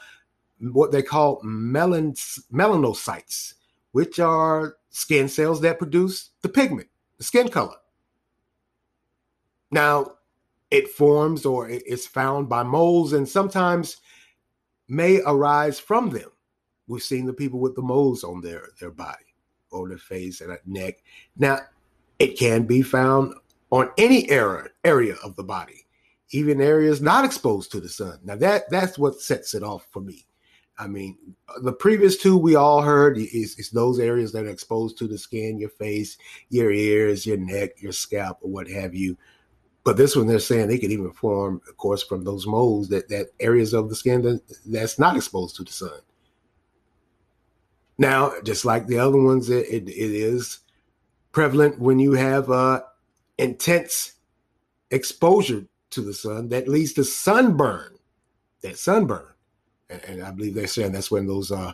what 0.59 0.91
they 0.91 1.01
call 1.01 1.41
melan- 1.43 2.39
melanocytes, 2.51 3.55
which 3.91 4.19
are 4.19 4.77
skin 4.89 5.27
cells 5.27 5.59
that 5.61 5.79
produce 5.79 6.29
the 6.41 6.49
pigment, 6.49 6.87
the 7.17 7.23
skin 7.23 7.49
color. 7.49 7.75
Now, 9.69 10.13
it 10.71 10.89
forms 10.89 11.45
or 11.45 11.69
it's 11.69 12.07
found 12.07 12.47
by 12.47 12.63
moles 12.63 13.13
and 13.13 13.27
sometimes 13.27 13.97
may 14.87 15.21
arise 15.25 15.79
from 15.79 16.09
them. 16.09 16.29
We've 16.87 17.03
seen 17.03 17.25
the 17.25 17.33
people 17.33 17.59
with 17.59 17.75
the 17.75 17.81
moles 17.81 18.23
on 18.23 18.41
their, 18.41 18.69
their 18.79 18.91
body 18.91 19.32
or 19.73 19.89
the 19.89 19.97
face 19.97 20.41
and 20.41 20.57
neck. 20.65 21.03
Now, 21.37 21.59
it 22.19 22.37
can 22.37 22.63
be 22.63 22.81
found 22.81 23.33
on 23.71 23.89
any 23.97 24.29
area 24.29 24.69
area 24.83 25.15
of 25.23 25.35
the 25.35 25.43
body, 25.43 25.85
even 26.29 26.61
areas 26.61 27.01
not 27.01 27.25
exposed 27.25 27.71
to 27.71 27.79
the 27.79 27.89
sun. 27.89 28.19
Now 28.23 28.35
that 28.35 28.69
that's 28.69 28.99
what 28.99 29.19
sets 29.19 29.53
it 29.55 29.63
off 29.63 29.87
for 29.91 29.99
me. 29.99 30.25
I 30.77 30.87
mean, 30.87 31.17
the 31.61 31.73
previous 31.73 32.17
two 32.17 32.37
we 32.37 32.55
all 32.55 32.81
heard 32.81 33.17
is, 33.17 33.59
is 33.59 33.69
those 33.69 33.99
areas 33.99 34.31
that 34.31 34.45
are 34.45 34.49
exposed 34.49 34.97
to 34.97 35.07
the 35.07 35.17
skin, 35.17 35.59
your 35.59 35.69
face, 35.69 36.17
your 36.49 36.71
ears, 36.71 37.25
your 37.25 37.37
neck, 37.37 37.81
your 37.81 37.91
scalp, 37.91 38.39
or 38.41 38.49
what 38.49 38.67
have 38.69 38.95
you. 38.95 39.15
But 39.83 39.97
this 39.97 40.15
one, 40.15 40.27
they're 40.27 40.39
saying 40.39 40.67
they 40.67 40.79
could 40.79 40.91
even 40.91 41.11
form, 41.11 41.61
of 41.67 41.77
course, 41.77 42.01
from 42.01 42.23
those 42.23 42.47
moles 42.47 42.89
that 42.89 43.09
that 43.09 43.27
areas 43.39 43.73
of 43.73 43.89
the 43.89 43.95
skin 43.95 44.21
that, 44.21 44.41
that's 44.65 44.97
not 44.97 45.15
exposed 45.15 45.55
to 45.57 45.63
the 45.63 45.71
sun. 45.71 45.99
Now, 48.03 48.33
just 48.43 48.65
like 48.65 48.85
the 48.85 48.99
other 48.99 49.17
ones, 49.17 49.49
it, 49.49 49.65
it, 49.69 49.87
it 49.87 50.11
is 50.11 50.59
prevalent 51.31 51.79
when 51.79 51.99
you 51.99 52.11
have 52.11 52.51
uh, 52.51 52.81
intense 53.37 54.15
exposure 54.91 55.65
to 55.91 56.01
the 56.01 56.13
sun 56.13 56.49
that 56.49 56.67
leads 56.67 56.91
to 56.93 57.05
sunburn. 57.05 57.97
That 58.61 58.77
sunburn, 58.77 59.27
and, 59.89 60.03
and 60.03 60.23
I 60.23 60.31
believe 60.31 60.53
they're 60.53 60.67
saying 60.67 60.91
that's 60.91 61.11
when 61.11 61.27
those 61.27 61.49
uh, 61.49 61.71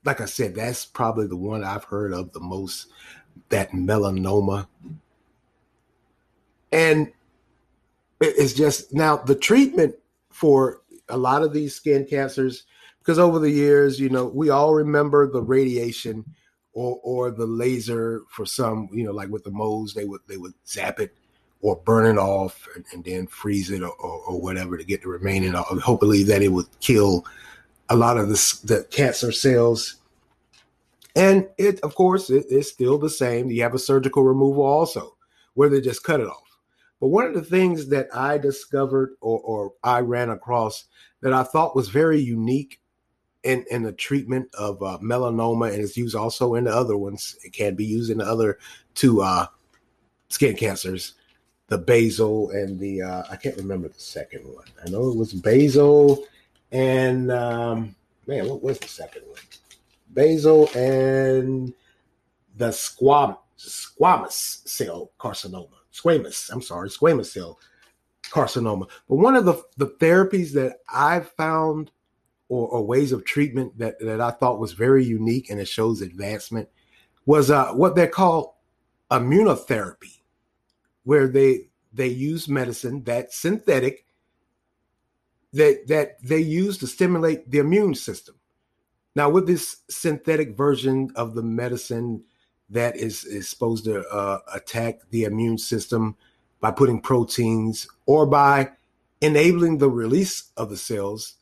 like 0.03 0.21
I 0.21 0.25
said, 0.25 0.55
that's 0.55 0.85
probably 0.85 1.27
the 1.27 1.37
one 1.37 1.63
I've 1.63 1.85
heard 1.85 2.13
of 2.13 2.31
the 2.33 2.39
most. 2.39 2.87
That 3.49 3.71
melanoma, 3.71 4.67
and 6.73 7.11
it's 8.19 8.53
just 8.53 8.93
now 8.93 9.17
the 9.17 9.35
treatment 9.35 9.95
for 10.31 10.81
a 11.09 11.17
lot 11.17 11.43
of 11.43 11.53
these 11.53 11.75
skin 11.75 12.05
cancers 12.05 12.63
because 12.99 13.19
over 13.19 13.37
the 13.37 13.49
years, 13.49 13.99
you 13.99 14.09
know, 14.09 14.25
we 14.25 14.49
all 14.49 14.73
remember 14.73 15.29
the 15.29 15.41
radiation 15.41 16.25
or 16.73 16.99
or 17.03 17.31
the 17.31 17.45
laser 17.45 18.21
for 18.29 18.45
some, 18.45 18.89
you 18.91 19.03
know, 19.03 19.11
like 19.11 19.29
with 19.29 19.43
the 19.43 19.51
moles, 19.51 19.93
they 19.93 20.05
would 20.05 20.21
they 20.27 20.37
would 20.37 20.53
zap 20.67 20.99
it 20.99 21.13
or 21.61 21.77
burn 21.77 22.05
it 22.05 22.19
off 22.19 22.67
and, 22.75 22.85
and 22.93 23.03
then 23.05 23.27
freeze 23.27 23.71
it 23.71 23.81
or, 23.81 23.93
or, 23.93 24.19
or, 24.25 24.41
whatever 24.41 24.77
to 24.77 24.83
get 24.83 25.01
the 25.01 25.07
remaining. 25.07 25.53
Hopefully 25.53 26.21
that 26.23 26.41
it 26.41 26.49
would 26.49 26.67
kill 26.81 27.25
a 27.89 27.95
lot 27.95 28.17
of 28.17 28.27
the, 28.27 28.59
the 28.65 28.83
cancer 28.91 29.31
cells. 29.31 29.95
And 31.15 31.47
it, 31.57 31.79
of 31.79 31.95
course, 31.95 32.29
it 32.29 32.47
is 32.49 32.69
still 32.69 32.97
the 32.97 33.09
same. 33.09 33.49
You 33.49 33.63
have 33.63 33.75
a 33.75 33.79
surgical 33.79 34.23
removal 34.23 34.65
also, 34.65 35.15
where 35.53 35.69
they 35.69 35.79
just 35.79 36.03
cut 36.03 36.19
it 36.19 36.27
off. 36.27 36.42
But 37.03 37.09
one 37.09 37.25
of 37.25 37.33
the 37.33 37.43
things 37.43 37.89
that 37.89 38.07
I 38.15 38.37
discovered 38.37 39.17
or, 39.19 39.37
or 39.41 39.73
I 39.83 39.99
ran 39.99 40.29
across 40.29 40.85
that 41.19 41.33
I 41.33 41.43
thought 41.43 41.75
was 41.75 41.89
very 41.89 42.17
unique 42.17 42.79
in, 43.43 43.65
in 43.69 43.83
the 43.83 43.91
treatment 43.91 44.47
of 44.57 44.81
uh, 44.81 44.99
melanoma, 45.01 45.73
and 45.73 45.81
it's 45.81 45.97
used 45.97 46.15
also 46.15 46.55
in 46.55 46.63
the 46.63 46.73
other 46.73 46.95
ones. 46.95 47.35
It 47.43 47.51
can 47.51 47.75
be 47.75 47.83
used 47.83 48.09
in 48.09 48.19
the 48.19 48.25
other 48.25 48.57
two 48.95 49.21
uh, 49.21 49.47
skin 50.29 50.55
cancers, 50.55 51.15
the 51.67 51.77
basal 51.77 52.51
and 52.51 52.79
the 52.79 53.01
uh, 53.01 53.23
I 53.29 53.35
can't 53.35 53.57
remember 53.57 53.89
the 53.89 53.99
second 53.99 54.45
one. 54.45 54.67
I 54.81 54.89
know 54.89 55.09
it 55.09 55.17
was 55.17 55.33
basal 55.33 56.23
and 56.71 57.29
um, 57.33 57.97
man, 58.27 58.47
what 58.47 58.63
was 58.63 58.79
the 58.79 58.87
second 58.87 59.23
one? 59.27 59.41
Basal 60.13 60.69
and 60.73 61.73
the 62.55 62.71
squam 62.71 63.35
squamous 63.57 64.65
cell 64.65 65.11
carcinoma. 65.19 65.82
Squamous, 65.93 66.49
I'm 66.51 66.61
sorry, 66.61 66.89
squamous 66.89 67.27
cell 67.27 67.59
carcinoma. 68.23 68.89
But 69.07 69.15
one 69.15 69.35
of 69.35 69.45
the, 69.45 69.61
the 69.77 69.87
therapies 69.87 70.53
that 70.53 70.77
I've 70.91 71.29
found 71.31 71.91
or, 72.49 72.67
or, 72.67 72.85
ways 72.85 73.11
of 73.11 73.25
treatment 73.25 73.77
that, 73.77 73.99
that 73.99 74.19
I 74.19 74.31
thought 74.31 74.59
was 74.59 74.73
very 74.73 75.03
unique 75.03 75.49
and 75.49 75.59
it 75.59 75.67
shows 75.67 76.01
advancement 76.01 76.67
was 77.25 77.49
uh, 77.49 77.71
what 77.73 77.95
they 77.95 78.07
call 78.07 78.61
immunotherapy, 79.11 80.21
where 81.03 81.27
they 81.27 81.69
they 81.93 82.07
use 82.07 82.49
medicine 82.49 83.03
that's 83.03 83.37
synthetic 83.37 84.05
that 85.53 85.87
that 85.87 86.21
they 86.21 86.39
use 86.39 86.77
to 86.79 86.87
stimulate 86.87 87.49
the 87.49 87.59
immune 87.59 87.95
system. 87.95 88.35
Now, 89.15 89.29
with 89.29 89.47
this 89.47 89.77
synthetic 89.89 90.57
version 90.57 91.11
of 91.15 91.35
the 91.35 91.43
medicine 91.43 92.23
that 92.73 92.95
is 92.97 93.25
is 93.25 93.49
supposed 93.49 93.85
to 93.85 94.07
uh, 94.09 94.39
attack 94.53 94.99
the 95.09 95.23
immune 95.23 95.57
system 95.57 96.15
by 96.59 96.71
putting 96.71 97.01
proteins 97.01 97.87
or 98.05 98.25
by 98.25 98.69
enabling 99.21 99.77
the 99.77 99.89
release 99.89 100.51
of 100.57 100.69
the 100.69 100.77
cells 100.77 101.35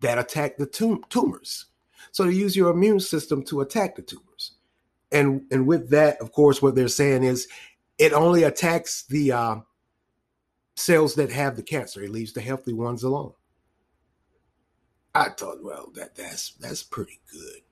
that 0.00 0.18
attack 0.18 0.56
the 0.56 0.66
tum- 0.66 1.04
tumors. 1.08 1.66
So 2.12 2.24
to 2.24 2.32
use 2.32 2.56
your 2.56 2.70
immune 2.70 3.00
system 3.00 3.42
to 3.44 3.60
attack 3.60 3.96
the 3.96 4.02
tumors. 4.02 4.52
And 5.12 5.42
and 5.50 5.66
with 5.66 5.90
that, 5.90 6.20
of 6.20 6.32
course, 6.32 6.60
what 6.60 6.74
they're 6.74 6.88
saying 6.88 7.24
is 7.24 7.48
it 7.98 8.12
only 8.12 8.42
attacks 8.42 9.04
the 9.04 9.32
uh, 9.32 9.56
cells 10.76 11.14
that 11.16 11.32
have 11.32 11.56
the 11.56 11.62
cancer. 11.62 12.02
It 12.02 12.10
leaves 12.10 12.32
the 12.32 12.40
healthy 12.40 12.72
ones 12.72 13.02
alone. 13.02 13.32
I 15.14 15.30
thought, 15.30 15.62
well, 15.62 15.90
that 15.94 16.14
that's 16.14 16.52
that's 16.60 16.82
pretty 16.82 17.20
good. 17.32 17.62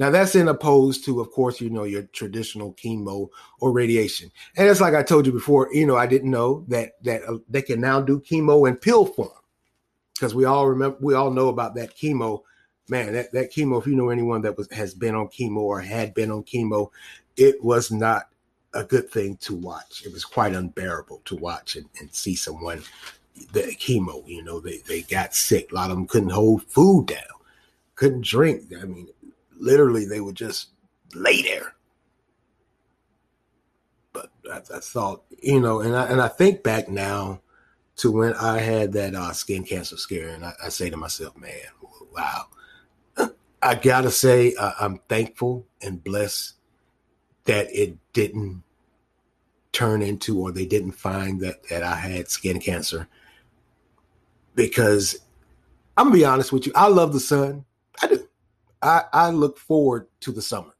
Now 0.00 0.08
that's 0.08 0.34
in 0.34 0.48
opposed 0.48 1.04
to, 1.04 1.20
of 1.20 1.30
course, 1.30 1.60
you 1.60 1.68
know, 1.68 1.84
your 1.84 2.04
traditional 2.04 2.72
chemo 2.72 3.28
or 3.60 3.70
radiation. 3.70 4.32
And 4.56 4.66
it's 4.66 4.80
like 4.80 4.94
I 4.94 5.02
told 5.02 5.26
you 5.26 5.32
before, 5.32 5.68
you 5.72 5.86
know, 5.86 5.96
I 5.96 6.06
didn't 6.06 6.30
know 6.30 6.64
that 6.68 6.92
that 7.04 7.22
uh, 7.28 7.36
they 7.50 7.60
can 7.60 7.82
now 7.82 8.00
do 8.00 8.18
chemo 8.18 8.66
in 8.66 8.76
pill 8.76 9.04
form 9.04 9.28
because 10.14 10.34
we 10.34 10.46
all 10.46 10.66
remember, 10.66 10.96
we 11.02 11.12
all 11.12 11.30
know 11.30 11.48
about 11.48 11.74
that 11.74 11.94
chemo. 11.94 12.40
Man, 12.88 13.12
that, 13.12 13.30
that 13.32 13.52
chemo, 13.52 13.78
if 13.78 13.86
you 13.86 13.94
know 13.94 14.08
anyone 14.08 14.40
that 14.40 14.56
was 14.56 14.72
has 14.72 14.94
been 14.94 15.14
on 15.14 15.28
chemo 15.28 15.58
or 15.58 15.82
had 15.82 16.14
been 16.14 16.30
on 16.30 16.44
chemo, 16.44 16.90
it 17.36 17.62
was 17.62 17.92
not 17.92 18.30
a 18.72 18.82
good 18.82 19.10
thing 19.10 19.36
to 19.42 19.54
watch. 19.54 20.02
It 20.06 20.14
was 20.14 20.24
quite 20.24 20.54
unbearable 20.54 21.20
to 21.26 21.36
watch 21.36 21.76
and, 21.76 21.88
and 22.00 22.12
see 22.12 22.34
someone 22.34 22.82
the 23.52 23.62
chemo, 23.78 24.26
you 24.26 24.42
know, 24.42 24.60
they, 24.60 24.78
they 24.88 25.02
got 25.02 25.34
sick. 25.34 25.72
A 25.72 25.74
lot 25.74 25.90
of 25.90 25.96
them 25.96 26.06
couldn't 26.06 26.30
hold 26.30 26.62
food 26.64 27.06
down, 27.06 27.38
couldn't 27.94 28.24
drink. 28.24 28.72
I 28.80 28.84
mean, 28.84 29.08
literally 29.60 30.06
they 30.06 30.20
would 30.20 30.34
just 30.34 30.68
lay 31.14 31.42
there. 31.42 31.74
But 34.12 34.30
I, 34.50 34.58
I 34.58 34.80
thought, 34.80 35.22
you 35.42 35.60
know, 35.60 35.80
and 35.80 35.94
I 35.94 36.06
and 36.06 36.20
I 36.20 36.28
think 36.28 36.62
back 36.62 36.88
now 36.88 37.40
to 37.96 38.10
when 38.10 38.34
I 38.34 38.58
had 38.58 38.92
that 38.94 39.14
uh, 39.14 39.32
skin 39.32 39.62
cancer 39.64 39.96
scare, 39.96 40.30
and 40.30 40.44
I, 40.44 40.52
I, 40.64 40.68
say 40.70 40.88
to 40.90 40.96
myself, 40.96 41.36
man, 41.36 41.52
wow. 42.14 42.46
I 43.62 43.74
gotta 43.74 44.10
say, 44.10 44.54
I'm 44.58 44.98
thankful 45.08 45.66
and 45.82 46.02
blessed 46.02 46.54
that 47.44 47.68
it 47.70 47.96
didn't 48.12 48.62
turn 49.72 50.02
into, 50.02 50.40
or 50.40 50.50
they 50.50 50.66
didn't 50.66 50.92
find 50.92 51.40
that 51.40 51.62
that 51.68 51.82
I 51.82 51.96
had 51.96 52.30
skin 52.30 52.58
cancer, 52.58 53.06
because 54.54 55.20
I'm 55.96 56.06
gonna 56.06 56.16
be 56.16 56.24
honest 56.24 56.52
with 56.52 56.66
you, 56.66 56.72
I 56.74 56.88
love 56.88 57.12
the 57.12 57.20
sun. 57.20 57.64
I 58.02 58.06
do. 58.08 58.26
I, 58.82 59.02
I 59.12 59.30
look 59.30 59.58
forward 59.58 60.06
to 60.20 60.32
the 60.32 60.42
summer, 60.42 60.74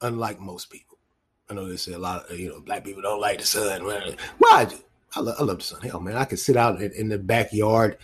unlike 0.00 0.40
most 0.40 0.70
people. 0.70 0.98
I 1.48 1.54
know 1.54 1.66
they 1.66 1.76
say 1.76 1.92
a 1.92 1.98
lot 1.98 2.30
of 2.30 2.38
you 2.38 2.48
know 2.48 2.60
black 2.60 2.84
people 2.84 3.02
don't 3.02 3.20
like 3.20 3.40
the 3.40 3.46
sun. 3.46 3.84
Well, 3.84 4.00
I 4.52 4.64
do. 4.64 4.76
I, 5.16 5.20
lo- 5.20 5.34
I 5.38 5.42
love 5.42 5.58
the 5.58 5.64
sun. 5.64 5.80
Hell, 5.80 6.00
man, 6.00 6.16
I 6.16 6.24
can 6.24 6.38
sit 6.38 6.56
out 6.56 6.80
in, 6.80 6.92
in 6.92 7.08
the 7.08 7.18
backyard, 7.18 7.98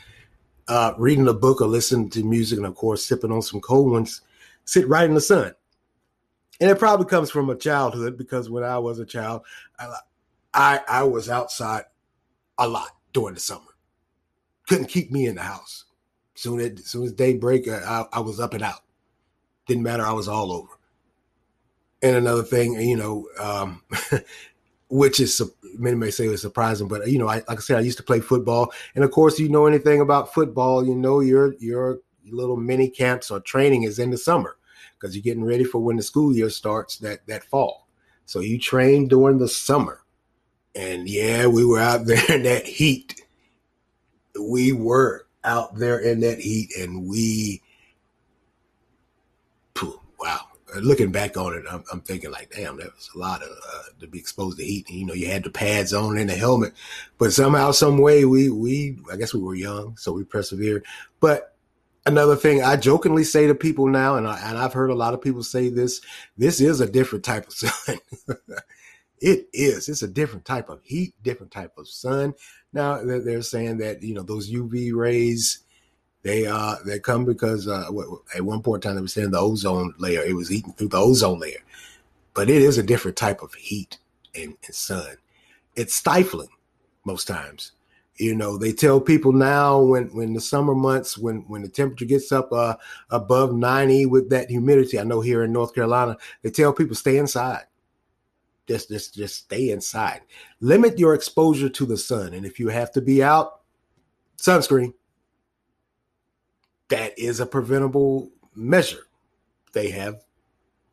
uh, 0.66 0.94
reading 0.99 1.29
a 1.29 1.33
book 1.33 1.61
or 1.61 1.68
listening 1.68 2.11
to 2.11 2.25
music, 2.25 2.59
and 2.59 2.66
of 2.66 2.75
course, 2.75 3.05
sipping 3.05 3.31
on 3.31 3.42
some 3.42 3.61
cold 3.61 3.92
ones. 3.92 4.22
Sit 4.64 4.88
right 4.88 5.09
in 5.09 5.14
the 5.14 5.20
sun, 5.20 5.55
and 6.61 6.70
it 6.70 6.79
probably 6.79 7.07
comes 7.07 7.31
from 7.31 7.51
a 7.51 7.55
childhood 7.55 8.18
because 8.18 8.51
when 8.51 8.64
I 8.64 8.79
was 8.79 8.99
a 8.99 9.07
child, 9.07 9.42
I 9.79 9.94
I, 10.53 10.81
I 10.88 11.03
was 11.05 11.29
outside 11.29 11.85
a 12.59 12.66
lot 12.66 12.88
during 13.12 13.35
the 13.35 13.40
summer. 13.40 13.62
Couldn't 14.66 14.88
keep 14.88 15.12
me 15.12 15.27
in 15.27 15.37
the 15.37 15.42
house. 15.42 15.85
Soon 16.37 16.61
as 16.61 16.87
soon 16.87 17.05
as 17.05 17.12
daybreak, 17.12 17.66
I, 17.66 18.05
I 18.12 18.20
was 18.20 18.40
up 18.40 18.55
and 18.55 18.62
out. 18.62 18.81
Didn't 19.66 19.83
matter. 19.83 20.05
I 20.05 20.12
was 20.12 20.29
all 20.29 20.53
over. 20.53 20.68
And 22.03 22.14
another 22.14 22.42
thing, 22.42 22.75
you 22.75 22.96
know, 22.96 23.27
um, 23.40 23.83
which 24.88 25.18
is 25.18 25.40
many 25.79 25.96
may 25.96 26.11
say 26.11 26.27
it's 26.27 26.42
surprising, 26.42 26.88
but 26.88 27.09
you 27.09 27.18
know, 27.18 27.27
I, 27.27 27.37
like 27.49 27.51
I 27.51 27.57
said, 27.57 27.79
I 27.79 27.81
used 27.81 27.96
to 27.99 28.05
play 28.05 28.20
football, 28.20 28.70
and 28.94 29.03
of 29.03 29.11
course, 29.11 29.38
you 29.38 29.49
know 29.49 29.66
anything 29.66 30.01
about 30.01 30.33
football, 30.33 30.87
you 30.87 30.94
know 30.94 31.20
your 31.20 31.55
your 31.55 32.01
little 32.31 32.57
mini 32.57 32.88
camps 32.90 33.31
or 33.31 33.40
training 33.40 33.85
is 33.85 33.99
in 33.99 34.11
the 34.11 34.18
summer 34.18 34.57
because 34.94 35.14
you're 35.14 35.22
getting 35.22 35.44
ready 35.44 35.64
for 35.64 35.79
when 35.79 35.96
the 35.96 36.03
school 36.03 36.35
year 36.35 36.51
starts 36.51 36.99
that 36.99 37.27
that 37.27 37.44
fall. 37.44 37.88
So 38.27 38.40
you 38.40 38.59
train 38.59 39.09
during 39.09 39.38
the 39.38 39.49
summer, 39.49 40.03
and 40.75 41.09
yeah, 41.09 41.46
we 41.46 41.64
were 41.64 41.81
out 41.81 42.05
there 42.07 42.31
in 42.31 42.42
that 42.42 42.66
heat. 42.66 43.22
We 44.38 44.72
were 44.72 45.26
out 45.46 45.76
there 45.76 45.98
in 45.98 46.20
that 46.20 46.40
heat, 46.40 46.76
and 46.76 47.09
we, 47.09 47.62
wow. 50.18 50.40
Looking 50.80 51.12
back 51.12 51.37
on 51.37 51.54
it, 51.54 51.64
I'm, 51.70 51.85
I'm, 51.92 52.00
thinking 52.00 52.30
like, 52.30 52.50
damn, 52.50 52.76
that 52.78 52.94
was 52.94 53.09
a 53.14 53.18
lot 53.18 53.42
of 53.42 53.48
uh, 53.48 53.82
to 54.00 54.06
be 54.09 54.18
exposed 54.18 54.59
to 54.59 54.64
heat. 54.64 54.88
And, 54.88 54.98
you 54.98 55.06
know, 55.06 55.14
you 55.14 55.28
had 55.28 55.44
the 55.44 55.50
pads 55.50 55.92
on 55.92 56.18
and 56.18 56.28
the 56.28 56.35
helmet, 56.35 56.74
but 57.18 57.32
somehow, 57.32 57.70
some 57.70 57.98
way, 57.98 58.24
we 58.24 58.50
we 58.50 58.98
I 59.11 59.16
guess 59.16 59.32
we 59.32 59.40
were 59.40 59.54
young, 59.54 59.96
so 59.96 60.12
we 60.12 60.24
persevered. 60.24 60.85
But 61.20 61.54
another 62.04 62.37
thing 62.37 62.62
I 62.62 62.76
jokingly 62.76 63.24
say 63.24 63.46
to 63.46 63.54
people 63.54 63.87
now, 63.87 64.16
and, 64.16 64.26
I, 64.26 64.38
and 64.40 64.59
I've 64.59 64.72
heard 64.72 64.90
a 64.90 64.94
lot 64.94 65.14
of 65.14 65.22
people 65.22 65.44
say 65.44 65.70
this: 65.70 66.00
this 66.37 66.61
is 66.61 66.80
a 66.80 66.90
different 66.90 67.24
type 67.24 67.46
of 67.46 67.52
sun. 67.54 67.98
It 69.20 69.48
is. 69.52 69.88
It's 69.88 70.02
a 70.02 70.09
different 70.09 70.44
type 70.44 70.68
of 70.68 70.81
heat, 70.83 71.14
different 71.22 71.52
type 71.52 71.76
of 71.79 71.88
sun. 71.88 72.35
Now 72.72 73.02
they're 73.02 73.42
saying 73.42 73.79
that 73.79 74.02
you 74.02 74.14
know 74.14 74.22
those 74.22 74.50
UV 74.50 74.94
rays, 74.94 75.61
they 76.22 76.46
uh 76.46 76.76
they 76.85 76.98
come 76.98 77.24
because 77.24 77.68
uh, 77.68 77.88
at 78.35 78.42
one 78.42 78.62
point 78.62 78.85
in 78.85 78.88
time 78.88 78.96
they 78.96 79.02
were 79.02 79.09
saying 79.09 79.31
the 79.31 79.38
ozone 79.38 79.94
layer 79.98 80.22
it 80.22 80.35
was 80.35 80.52
eating 80.52 80.72
through 80.72 80.88
the 80.88 80.98
ozone 80.98 81.40
layer, 81.40 81.62
but 82.35 82.50
it 82.50 82.62
is 82.62 82.79
a 82.79 82.83
different 82.83 83.16
type 83.16 83.42
of 83.42 83.55
heat 83.55 83.98
and, 84.35 84.57
and 84.66 84.74
sun. 84.74 85.16
It's 85.74 85.94
stifling 85.94 86.48
most 87.05 87.26
times. 87.26 87.72
You 88.16 88.35
know, 88.35 88.57
they 88.57 88.72
tell 88.72 88.98
people 89.00 89.33
now 89.33 89.79
when 89.81 90.14
when 90.14 90.35
the 90.35 90.40
summer 90.40 90.74
months 90.74 91.16
when 91.16 91.44
when 91.48 91.62
the 91.62 91.68
temperature 91.68 92.07
gets 92.07 92.33
up 92.33 92.52
uh, 92.52 92.76
above 93.11 93.55
90 93.55 94.07
with 94.07 94.31
that 94.31 94.50
humidity. 94.50 94.98
I 94.98 95.05
know 95.05 95.20
here 95.20 95.44
in 95.44 95.52
North 95.52 95.74
Carolina, 95.74 96.16
they 96.42 96.50
tell 96.50 96.72
people 96.72 96.96
stay 96.96 97.18
inside 97.18 97.64
Just, 98.68 98.88
just, 98.88 99.14
just 99.14 99.37
stay 99.37 99.70
inside. 99.70 100.22
Limit 100.61 100.98
your 100.98 101.14
exposure 101.14 101.68
to 101.68 101.87
the 101.87 101.96
sun. 101.96 102.35
And 102.35 102.44
if 102.44 102.59
you 102.59 102.68
have 102.68 102.90
to 102.92 103.00
be 103.00 103.22
out, 103.22 103.61
sunscreen. 104.38 104.92
That 106.88 107.18
is 107.18 107.40
a 107.40 107.46
preventable 107.46 108.31
measure. 108.55 109.07
They 109.72 109.90
have 109.90 110.22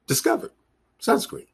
discovered 0.07 0.51
sunscreen. 0.99 1.47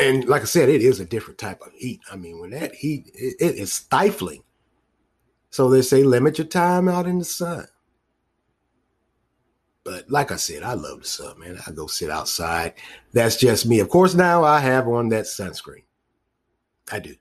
And 0.00 0.26
like 0.26 0.42
I 0.42 0.46
said, 0.46 0.68
it 0.68 0.82
is 0.82 1.00
a 1.00 1.04
different 1.04 1.38
type 1.38 1.60
of 1.60 1.72
heat. 1.74 2.00
I 2.10 2.16
mean, 2.16 2.40
when 2.40 2.50
that 2.50 2.74
heat, 2.74 3.10
it, 3.14 3.36
it 3.38 3.54
is 3.56 3.72
stifling. 3.72 4.42
So 5.50 5.68
they 5.68 5.82
say 5.82 6.02
limit 6.02 6.38
your 6.38 6.46
time 6.46 6.88
out 6.88 7.06
in 7.06 7.18
the 7.18 7.24
sun. 7.24 7.66
But 9.84 10.08
like 10.10 10.30
I 10.30 10.36
said, 10.36 10.62
I 10.62 10.74
love 10.74 11.00
the 11.00 11.06
sun, 11.08 11.40
man. 11.40 11.58
I 11.66 11.72
go 11.72 11.86
sit 11.86 12.10
outside. 12.10 12.74
That's 13.12 13.36
just 13.36 13.66
me. 13.66 13.80
Of 13.80 13.88
course, 13.88 14.14
now 14.14 14.44
I 14.44 14.60
have 14.60 14.86
on 14.86 15.08
that 15.08 15.24
sunscreen. 15.24 15.82
I 16.90 17.00
do. 17.00 17.16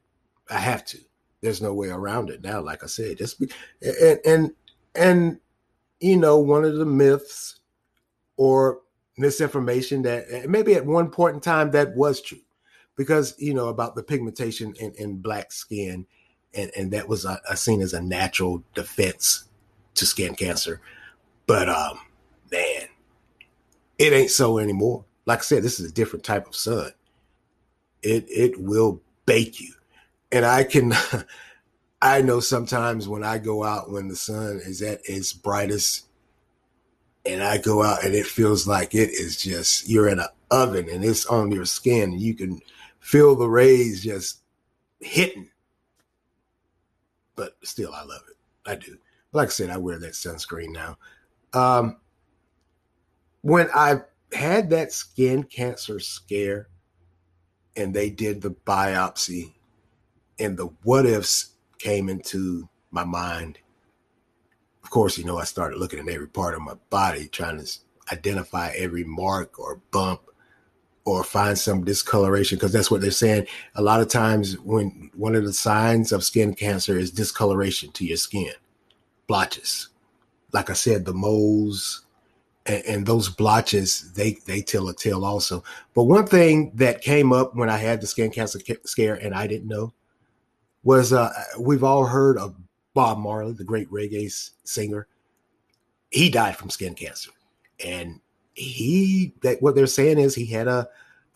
I 0.49 0.59
have 0.59 0.85
to. 0.85 0.99
There's 1.41 1.61
no 1.61 1.73
way 1.73 1.89
around 1.89 2.29
it 2.29 2.43
now. 2.43 2.61
Like 2.61 2.83
I 2.83 2.87
said, 2.87 3.17
just 3.17 3.39
be, 3.39 3.49
and 3.81 4.19
and 4.25 4.51
and 4.93 5.39
you 5.99 6.17
know, 6.17 6.37
one 6.37 6.63
of 6.65 6.75
the 6.75 6.85
myths 6.85 7.59
or 8.37 8.81
misinformation 9.17 10.03
that 10.03 10.49
maybe 10.49 10.75
at 10.75 10.85
one 10.85 11.09
point 11.09 11.35
in 11.35 11.41
time 11.41 11.71
that 11.71 11.95
was 11.95 12.21
true, 12.21 12.41
because 12.95 13.35
you 13.39 13.53
know 13.55 13.69
about 13.69 13.95
the 13.95 14.03
pigmentation 14.03 14.73
in, 14.79 14.93
in 14.99 15.17
black 15.17 15.51
skin, 15.51 16.05
and 16.53 16.71
and 16.77 16.91
that 16.91 17.07
was 17.07 17.25
a 17.25 17.57
seen 17.57 17.81
as 17.81 17.93
a 17.93 18.01
natural 18.01 18.63
defense 18.75 19.45
to 19.95 20.05
skin 20.05 20.35
cancer. 20.35 20.79
But 21.47 21.69
um, 21.69 21.99
man, 22.51 22.87
it 23.97 24.13
ain't 24.13 24.31
so 24.31 24.57
anymore. 24.57 25.05
Like 25.25 25.39
I 25.39 25.43
said, 25.43 25.63
this 25.63 25.79
is 25.79 25.89
a 25.89 25.93
different 25.93 26.25
type 26.25 26.47
of 26.47 26.55
sun. 26.55 26.91
It 28.01 28.25
it 28.27 28.59
will 28.59 29.01
bake 29.25 29.61
you. 29.61 29.73
And 30.31 30.45
I 30.45 30.63
can 30.63 30.93
I 32.01 32.21
know 32.21 32.39
sometimes 32.39 33.07
when 33.07 33.23
I 33.23 33.37
go 33.37 33.63
out 33.63 33.91
when 33.91 34.07
the 34.07 34.15
sun 34.15 34.59
is 34.63 34.81
at 34.81 35.01
its 35.05 35.33
brightest 35.33 36.07
and 37.25 37.43
I 37.43 37.59
go 37.59 37.83
out 37.83 38.03
and 38.03 38.15
it 38.15 38.25
feels 38.25 38.67
like 38.67 38.95
it 38.95 39.11
is 39.11 39.37
just 39.37 39.87
you're 39.87 40.09
in 40.09 40.19
an 40.19 40.27
oven 40.49 40.89
and 40.89 41.05
it's 41.05 41.27
on 41.27 41.51
your 41.51 41.65
skin 41.65 42.13
and 42.13 42.21
you 42.21 42.33
can 42.33 42.59
feel 42.99 43.35
the 43.35 43.47
rays 43.47 44.03
just 44.03 44.39
hitting. 44.99 45.49
But 47.35 47.55
still 47.63 47.93
I 47.93 48.03
love 48.03 48.23
it. 48.29 48.37
I 48.65 48.75
do. 48.75 48.97
Like 49.31 49.49
I 49.49 49.51
said, 49.51 49.69
I 49.69 49.77
wear 49.77 49.99
that 49.99 50.13
sunscreen 50.13 50.71
now. 50.73 50.97
Um, 51.53 51.97
when 53.41 53.69
I 53.73 54.01
had 54.33 54.69
that 54.69 54.91
skin 54.91 55.43
cancer 55.43 55.99
scare 55.99 56.67
and 57.75 57.93
they 57.93 58.09
did 58.09 58.41
the 58.41 58.51
biopsy 58.51 59.53
and 60.39 60.57
the 60.57 60.69
what 60.83 61.05
ifs 61.05 61.51
came 61.77 62.09
into 62.09 62.67
my 62.91 63.03
mind. 63.03 63.59
Of 64.83 64.89
course, 64.89 65.17
you 65.17 65.23
know, 65.23 65.37
I 65.37 65.45
started 65.45 65.79
looking 65.79 65.99
at 65.99 66.07
every 66.07 66.27
part 66.27 66.55
of 66.55 66.61
my 66.61 66.75
body, 66.89 67.27
trying 67.27 67.63
to 67.63 67.79
identify 68.11 68.71
every 68.75 69.03
mark 69.03 69.59
or 69.59 69.81
bump 69.91 70.21
or 71.05 71.23
find 71.23 71.57
some 71.57 71.83
discoloration 71.83 72.57
because 72.57 72.71
that's 72.71 72.91
what 72.91 73.01
they're 73.01 73.11
saying. 73.11 73.47
A 73.75 73.81
lot 73.81 74.01
of 74.01 74.09
times, 74.09 74.59
when 74.59 75.09
one 75.15 75.35
of 75.35 75.45
the 75.45 75.53
signs 75.53 76.11
of 76.11 76.23
skin 76.23 76.53
cancer 76.53 76.97
is 76.97 77.11
discoloration 77.11 77.91
to 77.93 78.05
your 78.05 78.17
skin, 78.17 78.53
blotches. 79.27 79.89
Like 80.51 80.69
I 80.69 80.73
said, 80.73 81.05
the 81.05 81.13
moles, 81.13 82.05
and, 82.65 82.85
and, 82.85 83.05
those 83.05 83.29
blotches 83.29 84.11
they 84.13 84.33
they 84.45 84.61
tell 84.61 84.87
a 84.89 84.95
tale 84.95 85.25
also. 85.25 85.63
But 85.93 86.03
one 86.03 86.27
thing 86.27 86.71
that 86.75 87.01
came 87.01 87.33
up 87.33 87.55
when 87.55 87.69
I 87.69 87.77
had 87.77 88.01
the 88.01 88.07
skin 88.07 88.31
cancer 88.31 88.59
scare 88.85 89.15
and 89.15 89.33
I 89.33 89.47
didn't 89.47 89.67
know 89.67 89.93
was 90.83 91.13
uh, 91.13 91.31
we've 91.59 91.83
all 91.83 92.05
heard 92.05 92.37
of 92.37 92.55
Bob 92.93 93.17
Marley, 93.17 93.53
the 93.53 93.63
great 93.63 93.89
reggae 93.89 94.31
singer. 94.63 95.07
He 96.09 96.29
died 96.29 96.57
from 96.57 96.69
skin 96.69 96.93
cancer, 96.93 97.31
and 97.83 98.19
he 98.53 99.33
that 99.43 99.61
what 99.61 99.75
they're 99.75 99.87
saying 99.87 100.19
is 100.19 100.35
he 100.35 100.45
had 100.45 100.67
a 100.67 100.87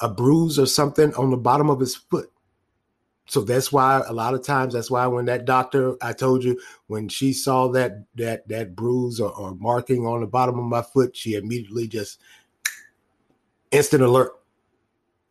a 0.02 0.10
bruise 0.10 0.60
or 0.60 0.66
something 0.66 1.14
on 1.16 1.32
the 1.32 1.38
bottom 1.38 1.70
of 1.70 1.80
his 1.80 1.96
foot 1.96 2.30
so 3.28 3.42
that's 3.42 3.72
why 3.72 4.04
a 4.06 4.14
lot 4.14 4.34
of 4.36 4.44
times 4.44 4.74
that's 4.74 4.92
why 4.92 5.08
when 5.08 5.26
that 5.26 5.46
doctor 5.46 5.96
I 6.02 6.14
told 6.14 6.44
you 6.44 6.60
when 6.88 7.10
she 7.10 7.34
saw 7.34 7.68
that 7.70 8.06
that 8.16 8.48
that 8.48 8.76
bruise 8.76 9.20
or, 9.20 9.32
or 9.32 9.56
marking 9.56 10.06
on 10.06 10.22
the 10.22 10.28
bottom 10.28 10.60
of 10.60 10.66
my 10.66 10.84
foot, 10.84 11.18
she 11.18 11.34
immediately 11.34 11.88
just 11.88 12.22
instant 13.72 14.04
alert. 14.04 14.32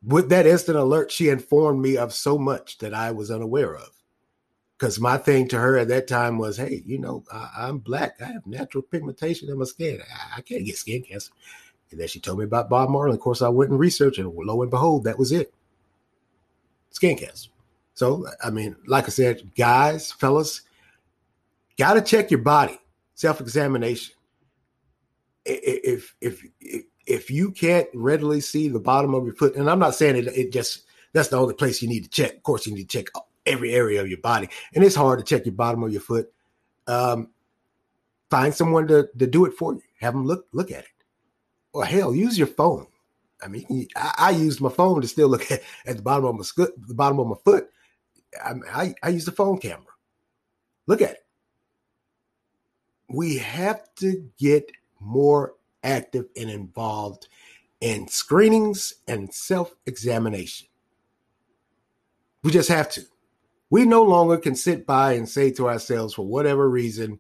With 0.03 0.29
that 0.31 0.47
instant 0.47 0.77
alert, 0.77 1.11
she 1.11 1.29
informed 1.29 1.81
me 1.81 1.97
of 1.97 2.13
so 2.13 2.37
much 2.37 2.79
that 2.79 2.93
I 2.93 3.13
was 3.13 3.31
unaware 3.31 3.77
of. 3.77 3.91
Because 4.77 5.01
my 5.01 5.17
thing 5.17 5.49
to 5.49 5.59
her 5.59 5.79
at 5.79 5.89
that 5.89 6.09
time 6.09 6.37
was, 6.37 6.57
hey, 6.57 6.83
you 6.85 6.99
know, 6.99 7.25
I, 7.33 7.69
am 7.69 7.79
black. 7.79 8.21
I 8.21 8.27
have 8.27 8.45
natural 8.45 8.83
pigmentation 8.83 9.49
in 9.49 9.57
my 9.57 9.65
skin. 9.65 10.01
I, 10.03 10.39
I, 10.39 10.41
can't 10.43 10.67
get 10.67 10.77
skin 10.77 11.03
cancer. 11.03 11.31
And 11.91 11.99
then 11.99 12.09
she 12.09 12.21
told 12.21 12.41
me 12.41 12.45
about 12.45 12.69
Bob 12.69 12.91
Marley. 12.91 13.15
Of 13.15 13.21
course, 13.21 13.41
I 13.41 13.49
went 13.49 13.71
and 13.71 13.79
researched, 13.79 14.19
and 14.19 14.35
lo 14.35 14.61
and 14.61 14.71
behold, 14.71 15.05
that 15.05 15.19
was 15.19 15.33
it. 15.33 15.55
Skin 16.91 17.17
cancer. 17.17 17.51
So, 17.95 18.27
I 18.43 18.51
mean, 18.51 18.77
like 18.87 19.05
I 19.05 19.09
said, 19.09 19.55
guys, 19.57 20.11
fellas, 20.13 20.63
got 21.79 21.95
to 21.95 22.03
check 22.03 22.31
your 22.31 22.41
body, 22.43 22.79
self 23.15 23.41
examination. 23.41 24.15
If, 25.47 26.15
if, 26.21 26.43
if, 26.61 26.85
if 27.07 27.31
you 27.31 27.53
can't 27.53 27.89
readily 27.95 28.41
see 28.41 28.69
the 28.69 28.81
bottom 28.81 29.15
of 29.15 29.25
your 29.25 29.35
foot, 29.35 29.55
and 29.57 29.71
I'm 29.71 29.79
not 29.79 29.95
saying 29.95 30.17
it, 30.17 30.27
it 30.27 30.53
just, 30.53 30.85
that's 31.13 31.29
the 31.29 31.37
only 31.37 31.55
place 31.55 31.83
you 31.83 31.89
need 31.89 32.03
to 32.05 32.11
check. 32.11 32.35
Of 32.35 32.43
course, 32.43 32.67
you 32.67 32.75
need 32.75 32.89
to 32.89 32.99
check 32.99 33.07
every 33.47 33.75
area 33.75 34.01
of 34.01 34.09
your 34.09 34.19
body, 34.19 34.49
and 34.75 34.83
it's 34.83 34.97
hard 34.97 35.21
to 35.21 35.25
check 35.25 35.47
your 35.47 35.55
bottom 35.55 35.83
of 35.83 35.93
your 35.93 36.01
foot. 36.01 36.33
Um, 36.87 37.31
find 38.31 38.55
someone 38.55 38.89
to, 38.89 39.09
to 39.19 39.27
do 39.27 39.45
it 39.45 39.55
for 39.55 39.75
you. 39.75 39.83
Have 40.01 40.15
them 40.15 40.27
look 40.27 40.47
look 40.53 40.71
at 40.71 40.85
it, 40.85 41.05
or 41.73 41.85
hell, 41.85 42.15
use 42.15 42.37
your 42.37 42.49
phone. 42.49 42.87
I 43.43 43.49
mean, 43.49 43.89
I, 43.95 44.15
I 44.19 44.31
used 44.31 44.61
my 44.61 44.71
phone 44.71 45.03
to 45.03 45.09
still 45.09 45.29
look 45.29 45.51
at, 45.53 45.63
at 45.87 45.97
the 45.97 46.03
bottom 46.03 46.25
of 46.25 46.35
my 46.37 46.67
the 46.87 46.95
bottom 46.95 47.21
of 47.21 47.29
my 47.29 47.37
foot, 47.45 47.69
I, 48.43 48.95
I, 49.03 49.09
use 49.11 49.25
the 49.25 49.33
phone 49.33 49.59
camera. 49.59 49.85
Look 50.87 51.03
at 51.03 51.13
it. 51.13 51.27
We 53.09 53.39
have 53.39 53.95
to 53.97 54.29
get 54.39 54.71
more 55.01 55.55
active 55.83 56.27
and 56.37 56.51
involved 56.51 57.29
in 57.81 58.09
screenings 58.09 58.95
and 59.07 59.33
self 59.33 59.75
examination. 59.87 60.69
We 62.43 62.51
just 62.51 62.69
have 62.69 62.91
to. 62.93 63.03
We 63.71 63.85
no 63.85 64.03
longer 64.03 64.37
can 64.39 64.55
sit 64.55 64.87
by 64.87 65.13
and 65.15 65.29
say 65.29 65.51
to 65.53 65.69
ourselves, 65.69 66.15
for 66.15 66.27
whatever 66.27 66.69
reason, 66.69 67.19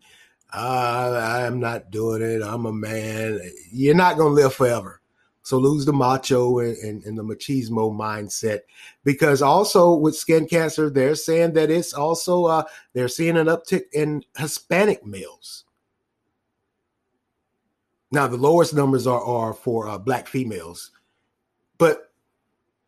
uh, 0.52 1.42
I'm 1.46 1.58
not 1.58 1.90
doing 1.90 2.22
it. 2.22 2.42
I'm 2.42 2.66
a 2.66 2.72
man. 2.72 3.40
You're 3.72 3.94
not 3.94 4.16
going 4.16 4.36
to 4.36 4.42
live 4.42 4.54
forever. 4.54 5.00
So 5.44 5.58
lose 5.58 5.84
the 5.84 5.92
macho 5.92 6.58
and, 6.58 6.74
and, 6.78 7.04
and, 7.04 7.18
the 7.18 7.22
machismo 7.22 7.94
mindset. 7.94 8.60
Because 9.04 9.42
also 9.42 9.94
with 9.94 10.16
skin 10.16 10.46
cancer, 10.46 10.88
they're 10.88 11.14
saying 11.14 11.52
that 11.52 11.70
it's 11.70 11.92
also 11.92 12.46
uh, 12.46 12.64
they're 12.94 13.08
seeing 13.08 13.36
an 13.36 13.48
uptick 13.48 13.82
in 13.92 14.24
Hispanic 14.38 15.04
males. 15.04 15.64
Now 18.10 18.26
the 18.26 18.38
lowest 18.38 18.72
numbers 18.72 19.06
are 19.06 19.22
are 19.22 19.52
for 19.52 19.86
uh, 19.86 19.98
black 19.98 20.28
females, 20.28 20.92
but 21.76 22.10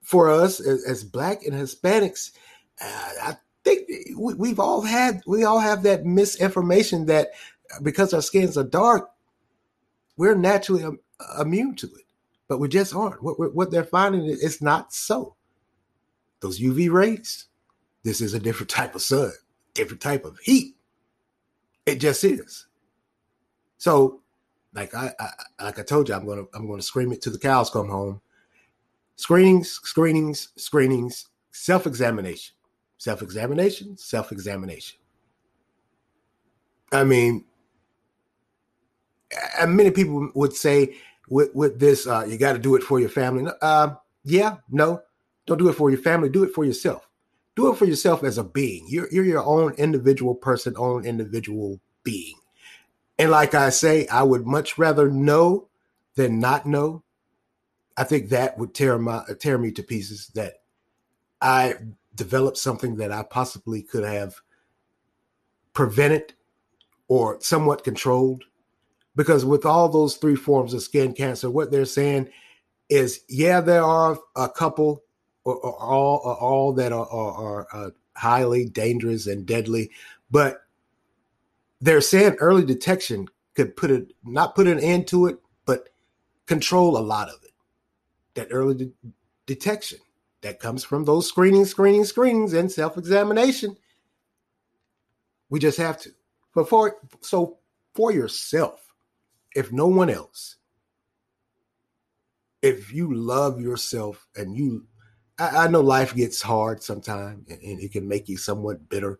for 0.03 0.31
us 0.31 0.59
as, 0.59 0.83
as 0.85 1.05
black 1.05 1.45
and 1.45 1.55
Hispanics, 1.55 2.31
uh, 2.81 3.11
I 3.23 3.37
think 3.65 3.87
we, 4.17 4.33
we've 4.33 4.61
all 4.61 4.81
had 4.81 5.21
we 5.27 5.45
all 5.45 5.59
have 5.59 5.83
that 5.83 6.07
misinformation 6.07 7.05
that 7.07 7.33
because 7.83 8.15
our 8.15 8.23
skins 8.23 8.57
are 8.57 8.65
dark, 8.65 9.11
we're 10.17 10.37
naturally 10.37 10.85
um, 10.85 11.01
immune 11.39 11.75
to 11.75 11.87
it 11.89 12.06
but 12.49 12.59
we 12.59 12.69
just 12.69 12.95
aren't. 12.95 13.23
What, 13.23 13.55
what 13.55 13.71
they're 13.71 13.85
finding 13.85 14.25
is 14.27 14.43
it's 14.43 14.63
not 14.63 14.93
so. 14.93 15.37
Those 16.41 16.61
UV 16.61 16.91
rays, 16.91 17.47
this 18.03 18.21
is 18.21 18.35
a 18.35 18.39
different 18.39 18.71
type 18.71 18.95
of 18.95 19.03
sun, 19.03 19.33
different 19.75 20.01
type 20.03 20.25
of 20.25 20.39
heat. 20.39 20.77
It 21.87 21.97
just 21.97 22.23
is. 22.25 22.67
So, 23.79 24.21
like 24.75 24.95
I, 24.95 25.13
I 25.19 25.65
like 25.65 25.79
I 25.79 25.83
told 25.83 26.09
you, 26.09 26.15
I'm 26.15 26.27
gonna 26.27 26.45
I'm 26.55 26.69
gonna 26.69 26.83
scream 26.83 27.13
it 27.13 27.23
till 27.23 27.33
the 27.33 27.39
cows 27.39 27.71
come 27.71 27.89
home. 27.89 28.21
Screenings, 29.17 29.81
screenings, 29.83 30.49
screenings, 30.57 31.29
self-examination, 31.51 32.55
self-examination, 32.99 33.97
self-examination. 33.97 34.99
I 36.93 37.05
mean, 37.05 37.45
many 39.67 39.91
people 39.91 40.31
would 40.35 40.55
say 40.55 40.97
with 41.29 41.55
with 41.55 41.79
this 41.81 42.07
uh, 42.07 42.25
you 42.29 42.39
got 42.39 42.53
to 42.53 42.59
do 42.59 42.75
it 42.75 42.83
for 42.83 43.01
your 43.01 43.09
family 43.09 43.51
uh, 43.63 43.95
yeah 44.25 44.57
no 44.71 45.03
don't 45.47 45.59
do 45.59 45.69
it 45.69 45.75
for 45.75 45.91
your 45.91 46.01
family 46.01 46.29
do 46.29 46.45
it 46.45 46.53
for 46.53 46.65
yourself 46.65 47.09
do 47.55 47.73
it 47.73 47.77
for 47.77 47.85
yourself 47.87 48.23
as 48.23 48.39
a 48.39 48.45
being 48.45 48.87
you're, 48.89 49.09
you're 49.11 49.25
your 49.25 49.45
own 49.45 49.73
individual 49.75 50.35
person 50.35 50.75
own 50.77 51.05
individual 51.05 51.81
being 52.03 52.37
and 53.19 53.31
like 53.31 53.55
i 53.55 53.71
say 53.71 54.07
i 54.09 54.23
would 54.23 54.47
much 54.47 54.79
rather 54.79 55.11
know 55.11 55.69
than 56.15 56.41
not 56.41 56.67
know 56.67 57.03
I 57.97 58.05
think 58.05 58.29
that 58.29 58.59
would 58.59 58.75
tear 58.75 58.99
my 58.99 59.23
tear 59.39 59.57
me 59.59 59.73
to 59.73 59.83
pieces. 59.83 60.29
That 60.35 60.55
I 61.41 61.75
developed 62.15 62.59
something 62.59 62.97
that 62.97 63.11
I 63.11 63.23
possibly 63.23 63.83
could 63.83 64.05
have 64.05 64.37
prevented 65.73 66.35
or 67.09 67.41
somewhat 67.41 67.85
controlled. 67.85 68.45
Because 69.17 69.45
with 69.45 69.65
all 69.65 69.89
those 69.89 70.17
three 70.17 70.37
forms 70.37 70.75
of 70.75 70.83
skin 70.83 71.13
cancer, 71.15 71.51
what 71.51 71.71
they're 71.71 71.87
saying 71.87 72.29
is, 72.89 73.23
yeah, 73.29 73.61
there 73.61 73.83
are 73.83 74.19
a 74.37 74.49
couple 74.49 75.03
or, 75.45 75.57
or 75.57 75.83
all 75.83 76.21
or 76.25 76.35
all 76.37 76.73
that 76.75 76.93
are, 76.93 77.09
are, 77.09 77.33
are 77.33 77.69
uh, 77.73 77.91
highly 78.15 78.67
dangerous 78.67 79.27
and 79.27 79.47
deadly, 79.47 79.91
but 80.31 80.63
they're 81.81 82.01
saying 82.01 82.37
early 82.41 82.65
detection 82.65 83.29
could 83.55 83.77
put 83.77 83.91
it 83.91 84.13
not 84.25 84.55
put 84.55 84.67
an 84.67 84.81
end 84.81 85.07
to 85.09 85.27
it, 85.27 85.39
but 85.65 85.89
control 86.47 86.97
a 86.97 87.01
lot 87.01 87.29
of 87.29 87.43
it. 87.43 87.53
That 88.35 88.49
early 88.51 88.75
de- 88.75 88.93
detection 89.47 89.99
that 90.43 90.61
comes 90.61 90.85
from 90.85 91.05
those 91.05 91.27
screening, 91.27 91.65
screening, 91.65 92.05
screenings, 92.05 92.53
and 92.53 92.71
self 92.71 92.99
examination. 92.99 93.77
We 95.49 95.59
just 95.59 95.79
have 95.79 95.99
to. 96.01 96.11
But 96.55 96.69
for 96.69 96.97
so 97.21 97.59
for 97.95 98.13
yourself, 98.13 98.86
if 99.57 99.73
no 99.73 99.87
one 99.87 100.11
else, 100.11 100.57
if 102.61 102.93
you 102.93 103.13
love 103.13 103.59
yourself 103.59 104.27
and 104.37 104.55
you, 104.55 104.87
I, 105.39 105.65
I 105.65 105.69
know 105.69 105.81
life 105.81 106.15
gets 106.15 106.43
hard 106.43 106.83
sometimes 106.83 107.51
and, 107.51 107.61
and 107.63 107.81
it 107.81 107.93
can 107.93 108.07
make 108.07 108.29
you 108.29 108.37
somewhat 108.37 108.89
bitter. 108.91 109.19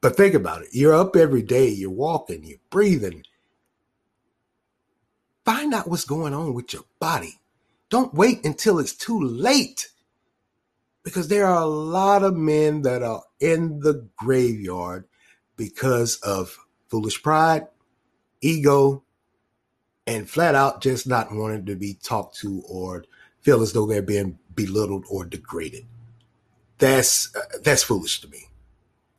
But 0.00 0.16
think 0.16 0.34
about 0.34 0.62
it. 0.62 0.68
You're 0.72 0.94
up 0.94 1.16
every 1.16 1.42
day, 1.42 1.68
you're 1.68 1.90
walking, 1.90 2.44
you're 2.44 2.58
breathing. 2.70 3.22
Find 5.44 5.74
out 5.74 5.88
what's 5.88 6.06
going 6.06 6.32
on 6.32 6.54
with 6.54 6.72
your 6.72 6.84
body. 6.98 7.40
Don't 7.90 8.14
wait 8.14 8.44
until 8.46 8.78
it's 8.78 8.94
too 8.94 9.20
late. 9.20 9.88
Because 11.02 11.28
there 11.28 11.46
are 11.46 11.62
a 11.62 11.66
lot 11.66 12.22
of 12.22 12.36
men 12.36 12.82
that 12.82 13.02
are 13.02 13.22
in 13.40 13.80
the 13.80 14.06
graveyard 14.16 15.06
because 15.56 16.16
of 16.16 16.56
foolish 16.88 17.22
pride, 17.22 17.66
ego, 18.40 19.02
and 20.06 20.28
flat 20.28 20.54
out 20.54 20.82
just 20.82 21.06
not 21.06 21.32
wanting 21.32 21.66
to 21.66 21.76
be 21.76 21.94
talked 21.94 22.36
to 22.38 22.62
or 22.68 23.04
feel 23.42 23.62
as 23.62 23.72
though 23.72 23.86
they're 23.86 24.02
being 24.02 24.38
belittled 24.54 25.04
or 25.10 25.24
degraded. 25.24 25.86
That's 26.78 27.34
uh, 27.36 27.58
that's 27.62 27.82
foolish 27.82 28.20
to 28.22 28.28
me. 28.28 28.46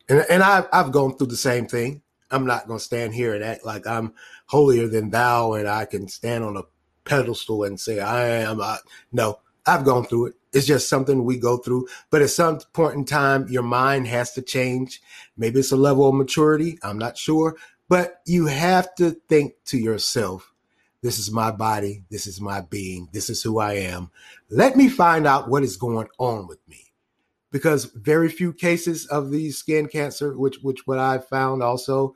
And 0.09 0.25
and 0.29 0.43
I've 0.43 0.67
I've 0.73 0.91
gone 0.91 1.17
through 1.17 1.27
the 1.27 1.37
same 1.37 1.67
thing. 1.67 2.01
I'm 2.31 2.45
not 2.45 2.67
going 2.67 2.79
to 2.79 2.83
stand 2.83 3.13
here 3.13 3.35
and 3.35 3.43
act 3.43 3.65
like 3.65 3.85
I'm 3.85 4.13
holier 4.45 4.87
than 4.87 5.09
thou 5.09 5.53
and 5.53 5.67
I 5.67 5.85
can 5.85 6.07
stand 6.07 6.43
on 6.43 6.57
a 6.57 6.63
pedestal 7.03 7.63
and 7.63 7.79
say 7.79 7.99
I 7.99 8.27
am. 8.27 8.61
I, 8.61 8.77
no, 9.11 9.39
I've 9.65 9.85
gone 9.85 10.05
through 10.05 10.27
it. 10.27 10.33
It's 10.53 10.65
just 10.65 10.89
something 10.89 11.23
we 11.23 11.37
go 11.37 11.57
through. 11.57 11.87
But 12.09 12.21
at 12.21 12.29
some 12.29 12.59
point 12.73 12.95
in 12.95 13.05
time, 13.05 13.47
your 13.49 13.63
mind 13.63 14.07
has 14.07 14.33
to 14.33 14.41
change. 14.41 15.01
Maybe 15.37 15.59
it's 15.59 15.71
a 15.71 15.77
level 15.77 16.07
of 16.07 16.15
maturity. 16.15 16.77
I'm 16.83 16.97
not 16.97 17.17
sure. 17.17 17.55
But 17.89 18.21
you 18.25 18.47
have 18.47 18.93
to 18.95 19.11
think 19.27 19.53
to 19.65 19.77
yourself, 19.77 20.50
this 21.01 21.17
is 21.17 21.31
my 21.31 21.51
body. 21.51 22.03
This 22.09 22.27
is 22.27 22.39
my 22.39 22.61
being. 22.61 23.09
This 23.11 23.29
is 23.29 23.41
who 23.41 23.59
I 23.59 23.73
am. 23.73 24.11
Let 24.49 24.75
me 24.75 24.87
find 24.87 25.25
out 25.25 25.49
what 25.49 25.63
is 25.63 25.77
going 25.77 26.07
on 26.19 26.47
with 26.47 26.59
me. 26.67 26.91
Because 27.51 27.85
very 27.85 28.29
few 28.29 28.53
cases 28.53 29.07
of 29.07 29.29
these 29.29 29.57
skin 29.57 29.87
cancer, 29.87 30.37
which 30.37 30.59
which 30.61 30.87
what 30.87 30.99
I 30.99 31.17
found 31.17 31.61
also, 31.61 32.15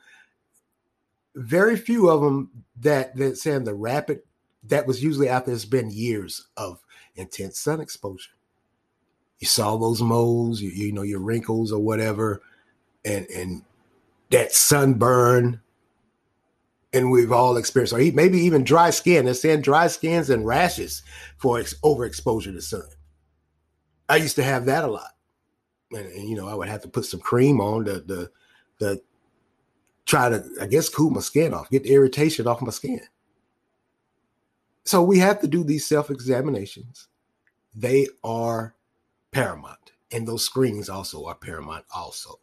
very 1.36 1.76
few 1.76 2.10
of 2.10 2.21
them 2.21 2.63
that 2.80 3.15
that 3.17 3.38
saying 3.38 3.65
the 3.65 3.74
rapid 3.74 4.21
that 4.63 4.88
was 4.88 5.04
usually 5.04 5.28
after 5.30 5.52
it's 5.52 5.65
been 5.65 5.89
years 5.89 6.48
of 6.56 6.80
intense 7.15 7.60
sun 7.60 7.82
exposure. 7.82 8.32
You 9.39 9.48
saw 9.48 9.76
those 9.76 10.02
moles, 10.02 10.62
you, 10.62 10.69
you 10.69 10.91
know, 10.93 11.02
your 11.02 11.19
wrinkles 11.19 11.71
or 11.71 11.80
whatever, 11.80 12.41
and 13.04 13.28
and 13.28 13.63
that 14.30 14.54
sunburn. 14.54 15.62
And 16.95 17.12
we've 17.12 17.31
all 17.31 17.58
experienced, 17.58 17.93
or 17.93 17.97
maybe 17.97 18.39
even 18.39 18.63
dry 18.63 18.89
skin. 18.89 19.25
They're 19.25 19.34
saying 19.34 19.62
dry 19.62 19.88
skins 19.88 20.29
and 20.29 20.45
rashes 20.45 21.03
for 21.38 21.60
ex- 21.60 21.75
overexposure 21.84 22.53
to 22.53 22.62
sun. 22.62 22.88
I 24.08 24.15
used 24.15 24.38
to 24.38 24.43
have 24.43 24.65
that 24.65 24.84
a 24.84 24.88
lot, 24.88 25.12
and, 25.91 26.05
and 26.05 26.29
you 26.29 26.36
know, 26.36 26.47
I 26.47 26.55
would 26.55 26.69
have 26.69 26.81
to 26.84 26.88
put 26.88 27.05
some 27.05 27.19
cream 27.19 27.60
on 27.60 27.84
the 27.84 27.99
the 27.99 28.31
the 28.79 29.01
try 30.05 30.29
to, 30.29 30.43
I 30.62 30.67
guess, 30.67 30.89
cool 30.89 31.10
my 31.10 31.21
skin 31.21 31.53
off, 31.53 31.69
get 31.69 31.84
the 31.84 31.93
irritation 31.93 32.47
off 32.47 32.62
my 32.62 32.71
skin. 32.71 33.01
So 34.86 35.01
we 35.01 35.17
have 35.19 35.41
to 35.41 35.47
do 35.47 35.63
these 35.63 35.86
self 35.86 36.10
examinations. 36.10 37.08
They 37.73 38.08
are 38.23 38.75
paramount. 39.31 39.91
And 40.12 40.27
those 40.27 40.45
screenings 40.45 40.88
also 40.88 41.25
are 41.25 41.36
paramount, 41.36 41.86
also. 41.93 42.39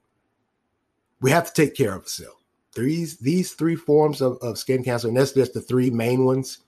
We 1.21 1.31
have 1.31 1.47
to 1.47 1.53
take 1.53 1.77
care 1.77 1.95
of 1.95 2.03
ourselves. 2.03 2.42
These, 2.75 3.19
these 3.19 3.53
three 3.53 3.77
forms 3.77 4.21
of, 4.21 4.39
of 4.41 4.59
skin 4.59 4.83
cancer, 4.83 5.09
and 5.09 5.17
that's 5.17 5.33
just 5.33 5.55
the 5.55 5.61
three 5.61 5.91
main 5.91 6.25
ones. 6.25 6.59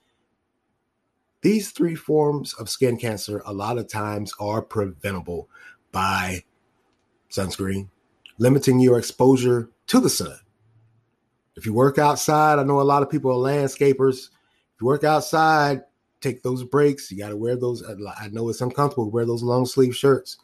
These 1.41 1.71
three 1.71 1.95
forms 1.95 2.53
of 2.53 2.69
skin 2.69 2.97
cancer, 2.97 3.41
a 3.45 3.53
lot 3.53 3.77
of 3.77 3.87
times, 3.87 4.33
are 4.39 4.61
preventable 4.61 5.49
by 5.91 6.43
sunscreen, 7.29 7.89
limiting 8.37 8.79
your 8.79 8.97
exposure 8.97 9.69
to 9.87 9.99
the 9.99 10.09
sun. 10.09 10.37
If 11.55 11.65
you 11.65 11.73
work 11.73 11.97
outside, 11.97 12.59
I 12.59 12.63
know 12.63 12.81
a 12.81 12.83
lot 12.83 13.03
of 13.03 13.09
people 13.09 13.31
are 13.31 13.51
landscapers 13.51 14.29
if 14.75 14.81
you 14.81 14.87
work 14.87 15.05
outside, 15.05 15.83
take 16.19 16.43
those 16.43 16.65
breaks. 16.65 17.09
You 17.09 17.17
got 17.17 17.29
to 17.29 17.37
wear 17.37 17.55
those. 17.55 17.81
I 17.81 18.27
know 18.27 18.49
it's 18.49 18.59
uncomfortable. 18.59 19.09
Wear 19.09 19.25
those 19.25 19.41
long 19.41 19.65
sleeve 19.65 19.95
shirts 19.95 20.37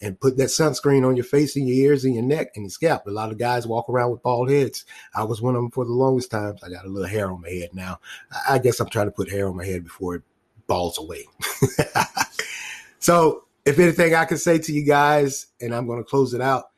and 0.00 0.20
put 0.20 0.36
that 0.36 0.48
sunscreen 0.48 1.06
on 1.06 1.16
your 1.16 1.24
face 1.24 1.56
and 1.56 1.68
your 1.68 1.76
ears 1.90 2.04
and 2.04 2.14
your 2.14 2.24
neck 2.24 2.52
and 2.54 2.64
your 2.64 2.70
scalp. 2.70 3.06
A 3.06 3.10
lot 3.10 3.32
of 3.32 3.38
guys 3.38 3.66
walk 3.66 3.88
around 3.88 4.12
with 4.12 4.22
bald 4.22 4.50
heads. 4.50 4.84
I 5.14 5.24
was 5.24 5.42
one 5.42 5.56
of 5.56 5.62
them 5.62 5.70
for 5.70 5.84
the 5.84 5.92
longest 5.92 6.30
times. 6.30 6.62
I 6.62 6.70
got 6.70 6.84
a 6.84 6.88
little 6.88 7.08
hair 7.08 7.30
on 7.30 7.40
my 7.40 7.50
head 7.50 7.70
now. 7.72 7.98
I 8.48 8.58
guess 8.58 8.80
I'm 8.80 8.88
trying 8.88 9.06
to 9.06 9.12
put 9.12 9.30
hair 9.30 9.48
on 9.48 9.56
my 9.56 9.64
head 9.64 9.84
before 9.84 10.16
it 10.16 10.22
balls 10.66 10.98
away. 10.98 11.24
so, 12.98 13.44
if 13.64 13.78
anything 13.78 14.14
I 14.14 14.24
can 14.24 14.38
say 14.38 14.58
to 14.58 14.72
you 14.72 14.84
guys, 14.84 15.46
and 15.60 15.74
I'm 15.74 15.86
going 15.86 15.98
to 15.98 16.08
close 16.08 16.32
it 16.32 16.40
out 16.40 16.70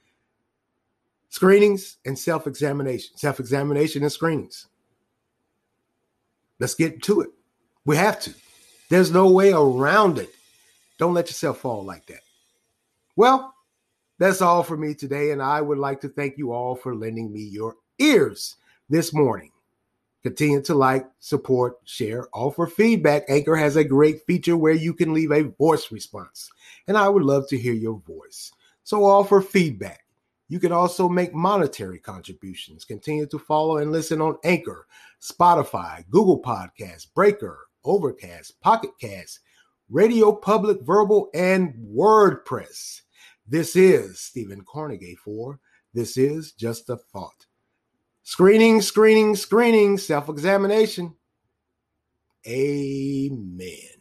screenings 1.28 1.98
and 2.04 2.18
self 2.18 2.46
examination, 2.46 3.16
self 3.16 3.40
examination 3.40 4.02
and 4.02 4.12
screenings. 4.12 4.66
Let's 6.58 6.74
get 6.74 7.02
to 7.04 7.22
it. 7.22 7.30
We 7.84 7.96
have 7.96 8.20
to. 8.20 8.34
There's 8.90 9.10
no 9.10 9.30
way 9.30 9.52
around 9.52 10.18
it. 10.18 10.34
Don't 10.98 11.14
let 11.14 11.28
yourself 11.28 11.58
fall 11.58 11.84
like 11.84 12.04
that. 12.06 12.20
Well, 13.20 13.54
that's 14.18 14.40
all 14.40 14.62
for 14.62 14.78
me 14.78 14.94
today, 14.94 15.32
and 15.32 15.42
I 15.42 15.60
would 15.60 15.76
like 15.76 16.00
to 16.00 16.08
thank 16.08 16.38
you 16.38 16.52
all 16.52 16.74
for 16.74 16.94
lending 16.94 17.30
me 17.30 17.42
your 17.42 17.74
ears 17.98 18.56
this 18.88 19.12
morning. 19.12 19.50
Continue 20.22 20.62
to 20.62 20.74
like, 20.74 21.06
support, 21.18 21.76
share, 21.84 22.28
offer 22.32 22.66
feedback. 22.66 23.24
Anchor 23.28 23.56
has 23.56 23.76
a 23.76 23.84
great 23.84 24.24
feature 24.26 24.56
where 24.56 24.72
you 24.72 24.94
can 24.94 25.12
leave 25.12 25.32
a 25.32 25.42
voice 25.42 25.92
response, 25.92 26.48
and 26.88 26.96
I 26.96 27.10
would 27.10 27.22
love 27.22 27.46
to 27.48 27.58
hear 27.58 27.74
your 27.74 28.00
voice. 28.06 28.52
So 28.84 29.04
offer 29.04 29.42
feedback. 29.42 30.00
You 30.48 30.58
can 30.58 30.72
also 30.72 31.06
make 31.06 31.34
monetary 31.34 31.98
contributions. 31.98 32.86
Continue 32.86 33.26
to 33.26 33.38
follow 33.38 33.76
and 33.76 33.92
listen 33.92 34.22
on 34.22 34.38
Anchor, 34.44 34.86
Spotify, 35.20 36.08
Google 36.08 36.40
Podcasts, 36.40 37.06
Breaker, 37.14 37.68
Overcast, 37.84 38.58
Pocket 38.62 38.92
Cast, 38.98 39.40
Radio 39.90 40.32
Public 40.32 40.80
Verbal, 40.82 41.28
and 41.34 41.74
WordPress. 41.94 43.02
This 43.50 43.74
is 43.74 44.20
Stephen 44.20 44.62
Carnegie 44.64 45.16
for 45.16 45.58
This 45.92 46.16
is 46.16 46.52
Just 46.52 46.88
a 46.88 46.96
Thought. 46.96 47.46
Screening, 48.22 48.80
screening, 48.80 49.34
screening, 49.34 49.98
self 49.98 50.28
examination. 50.28 51.16
Amen. 52.46 53.99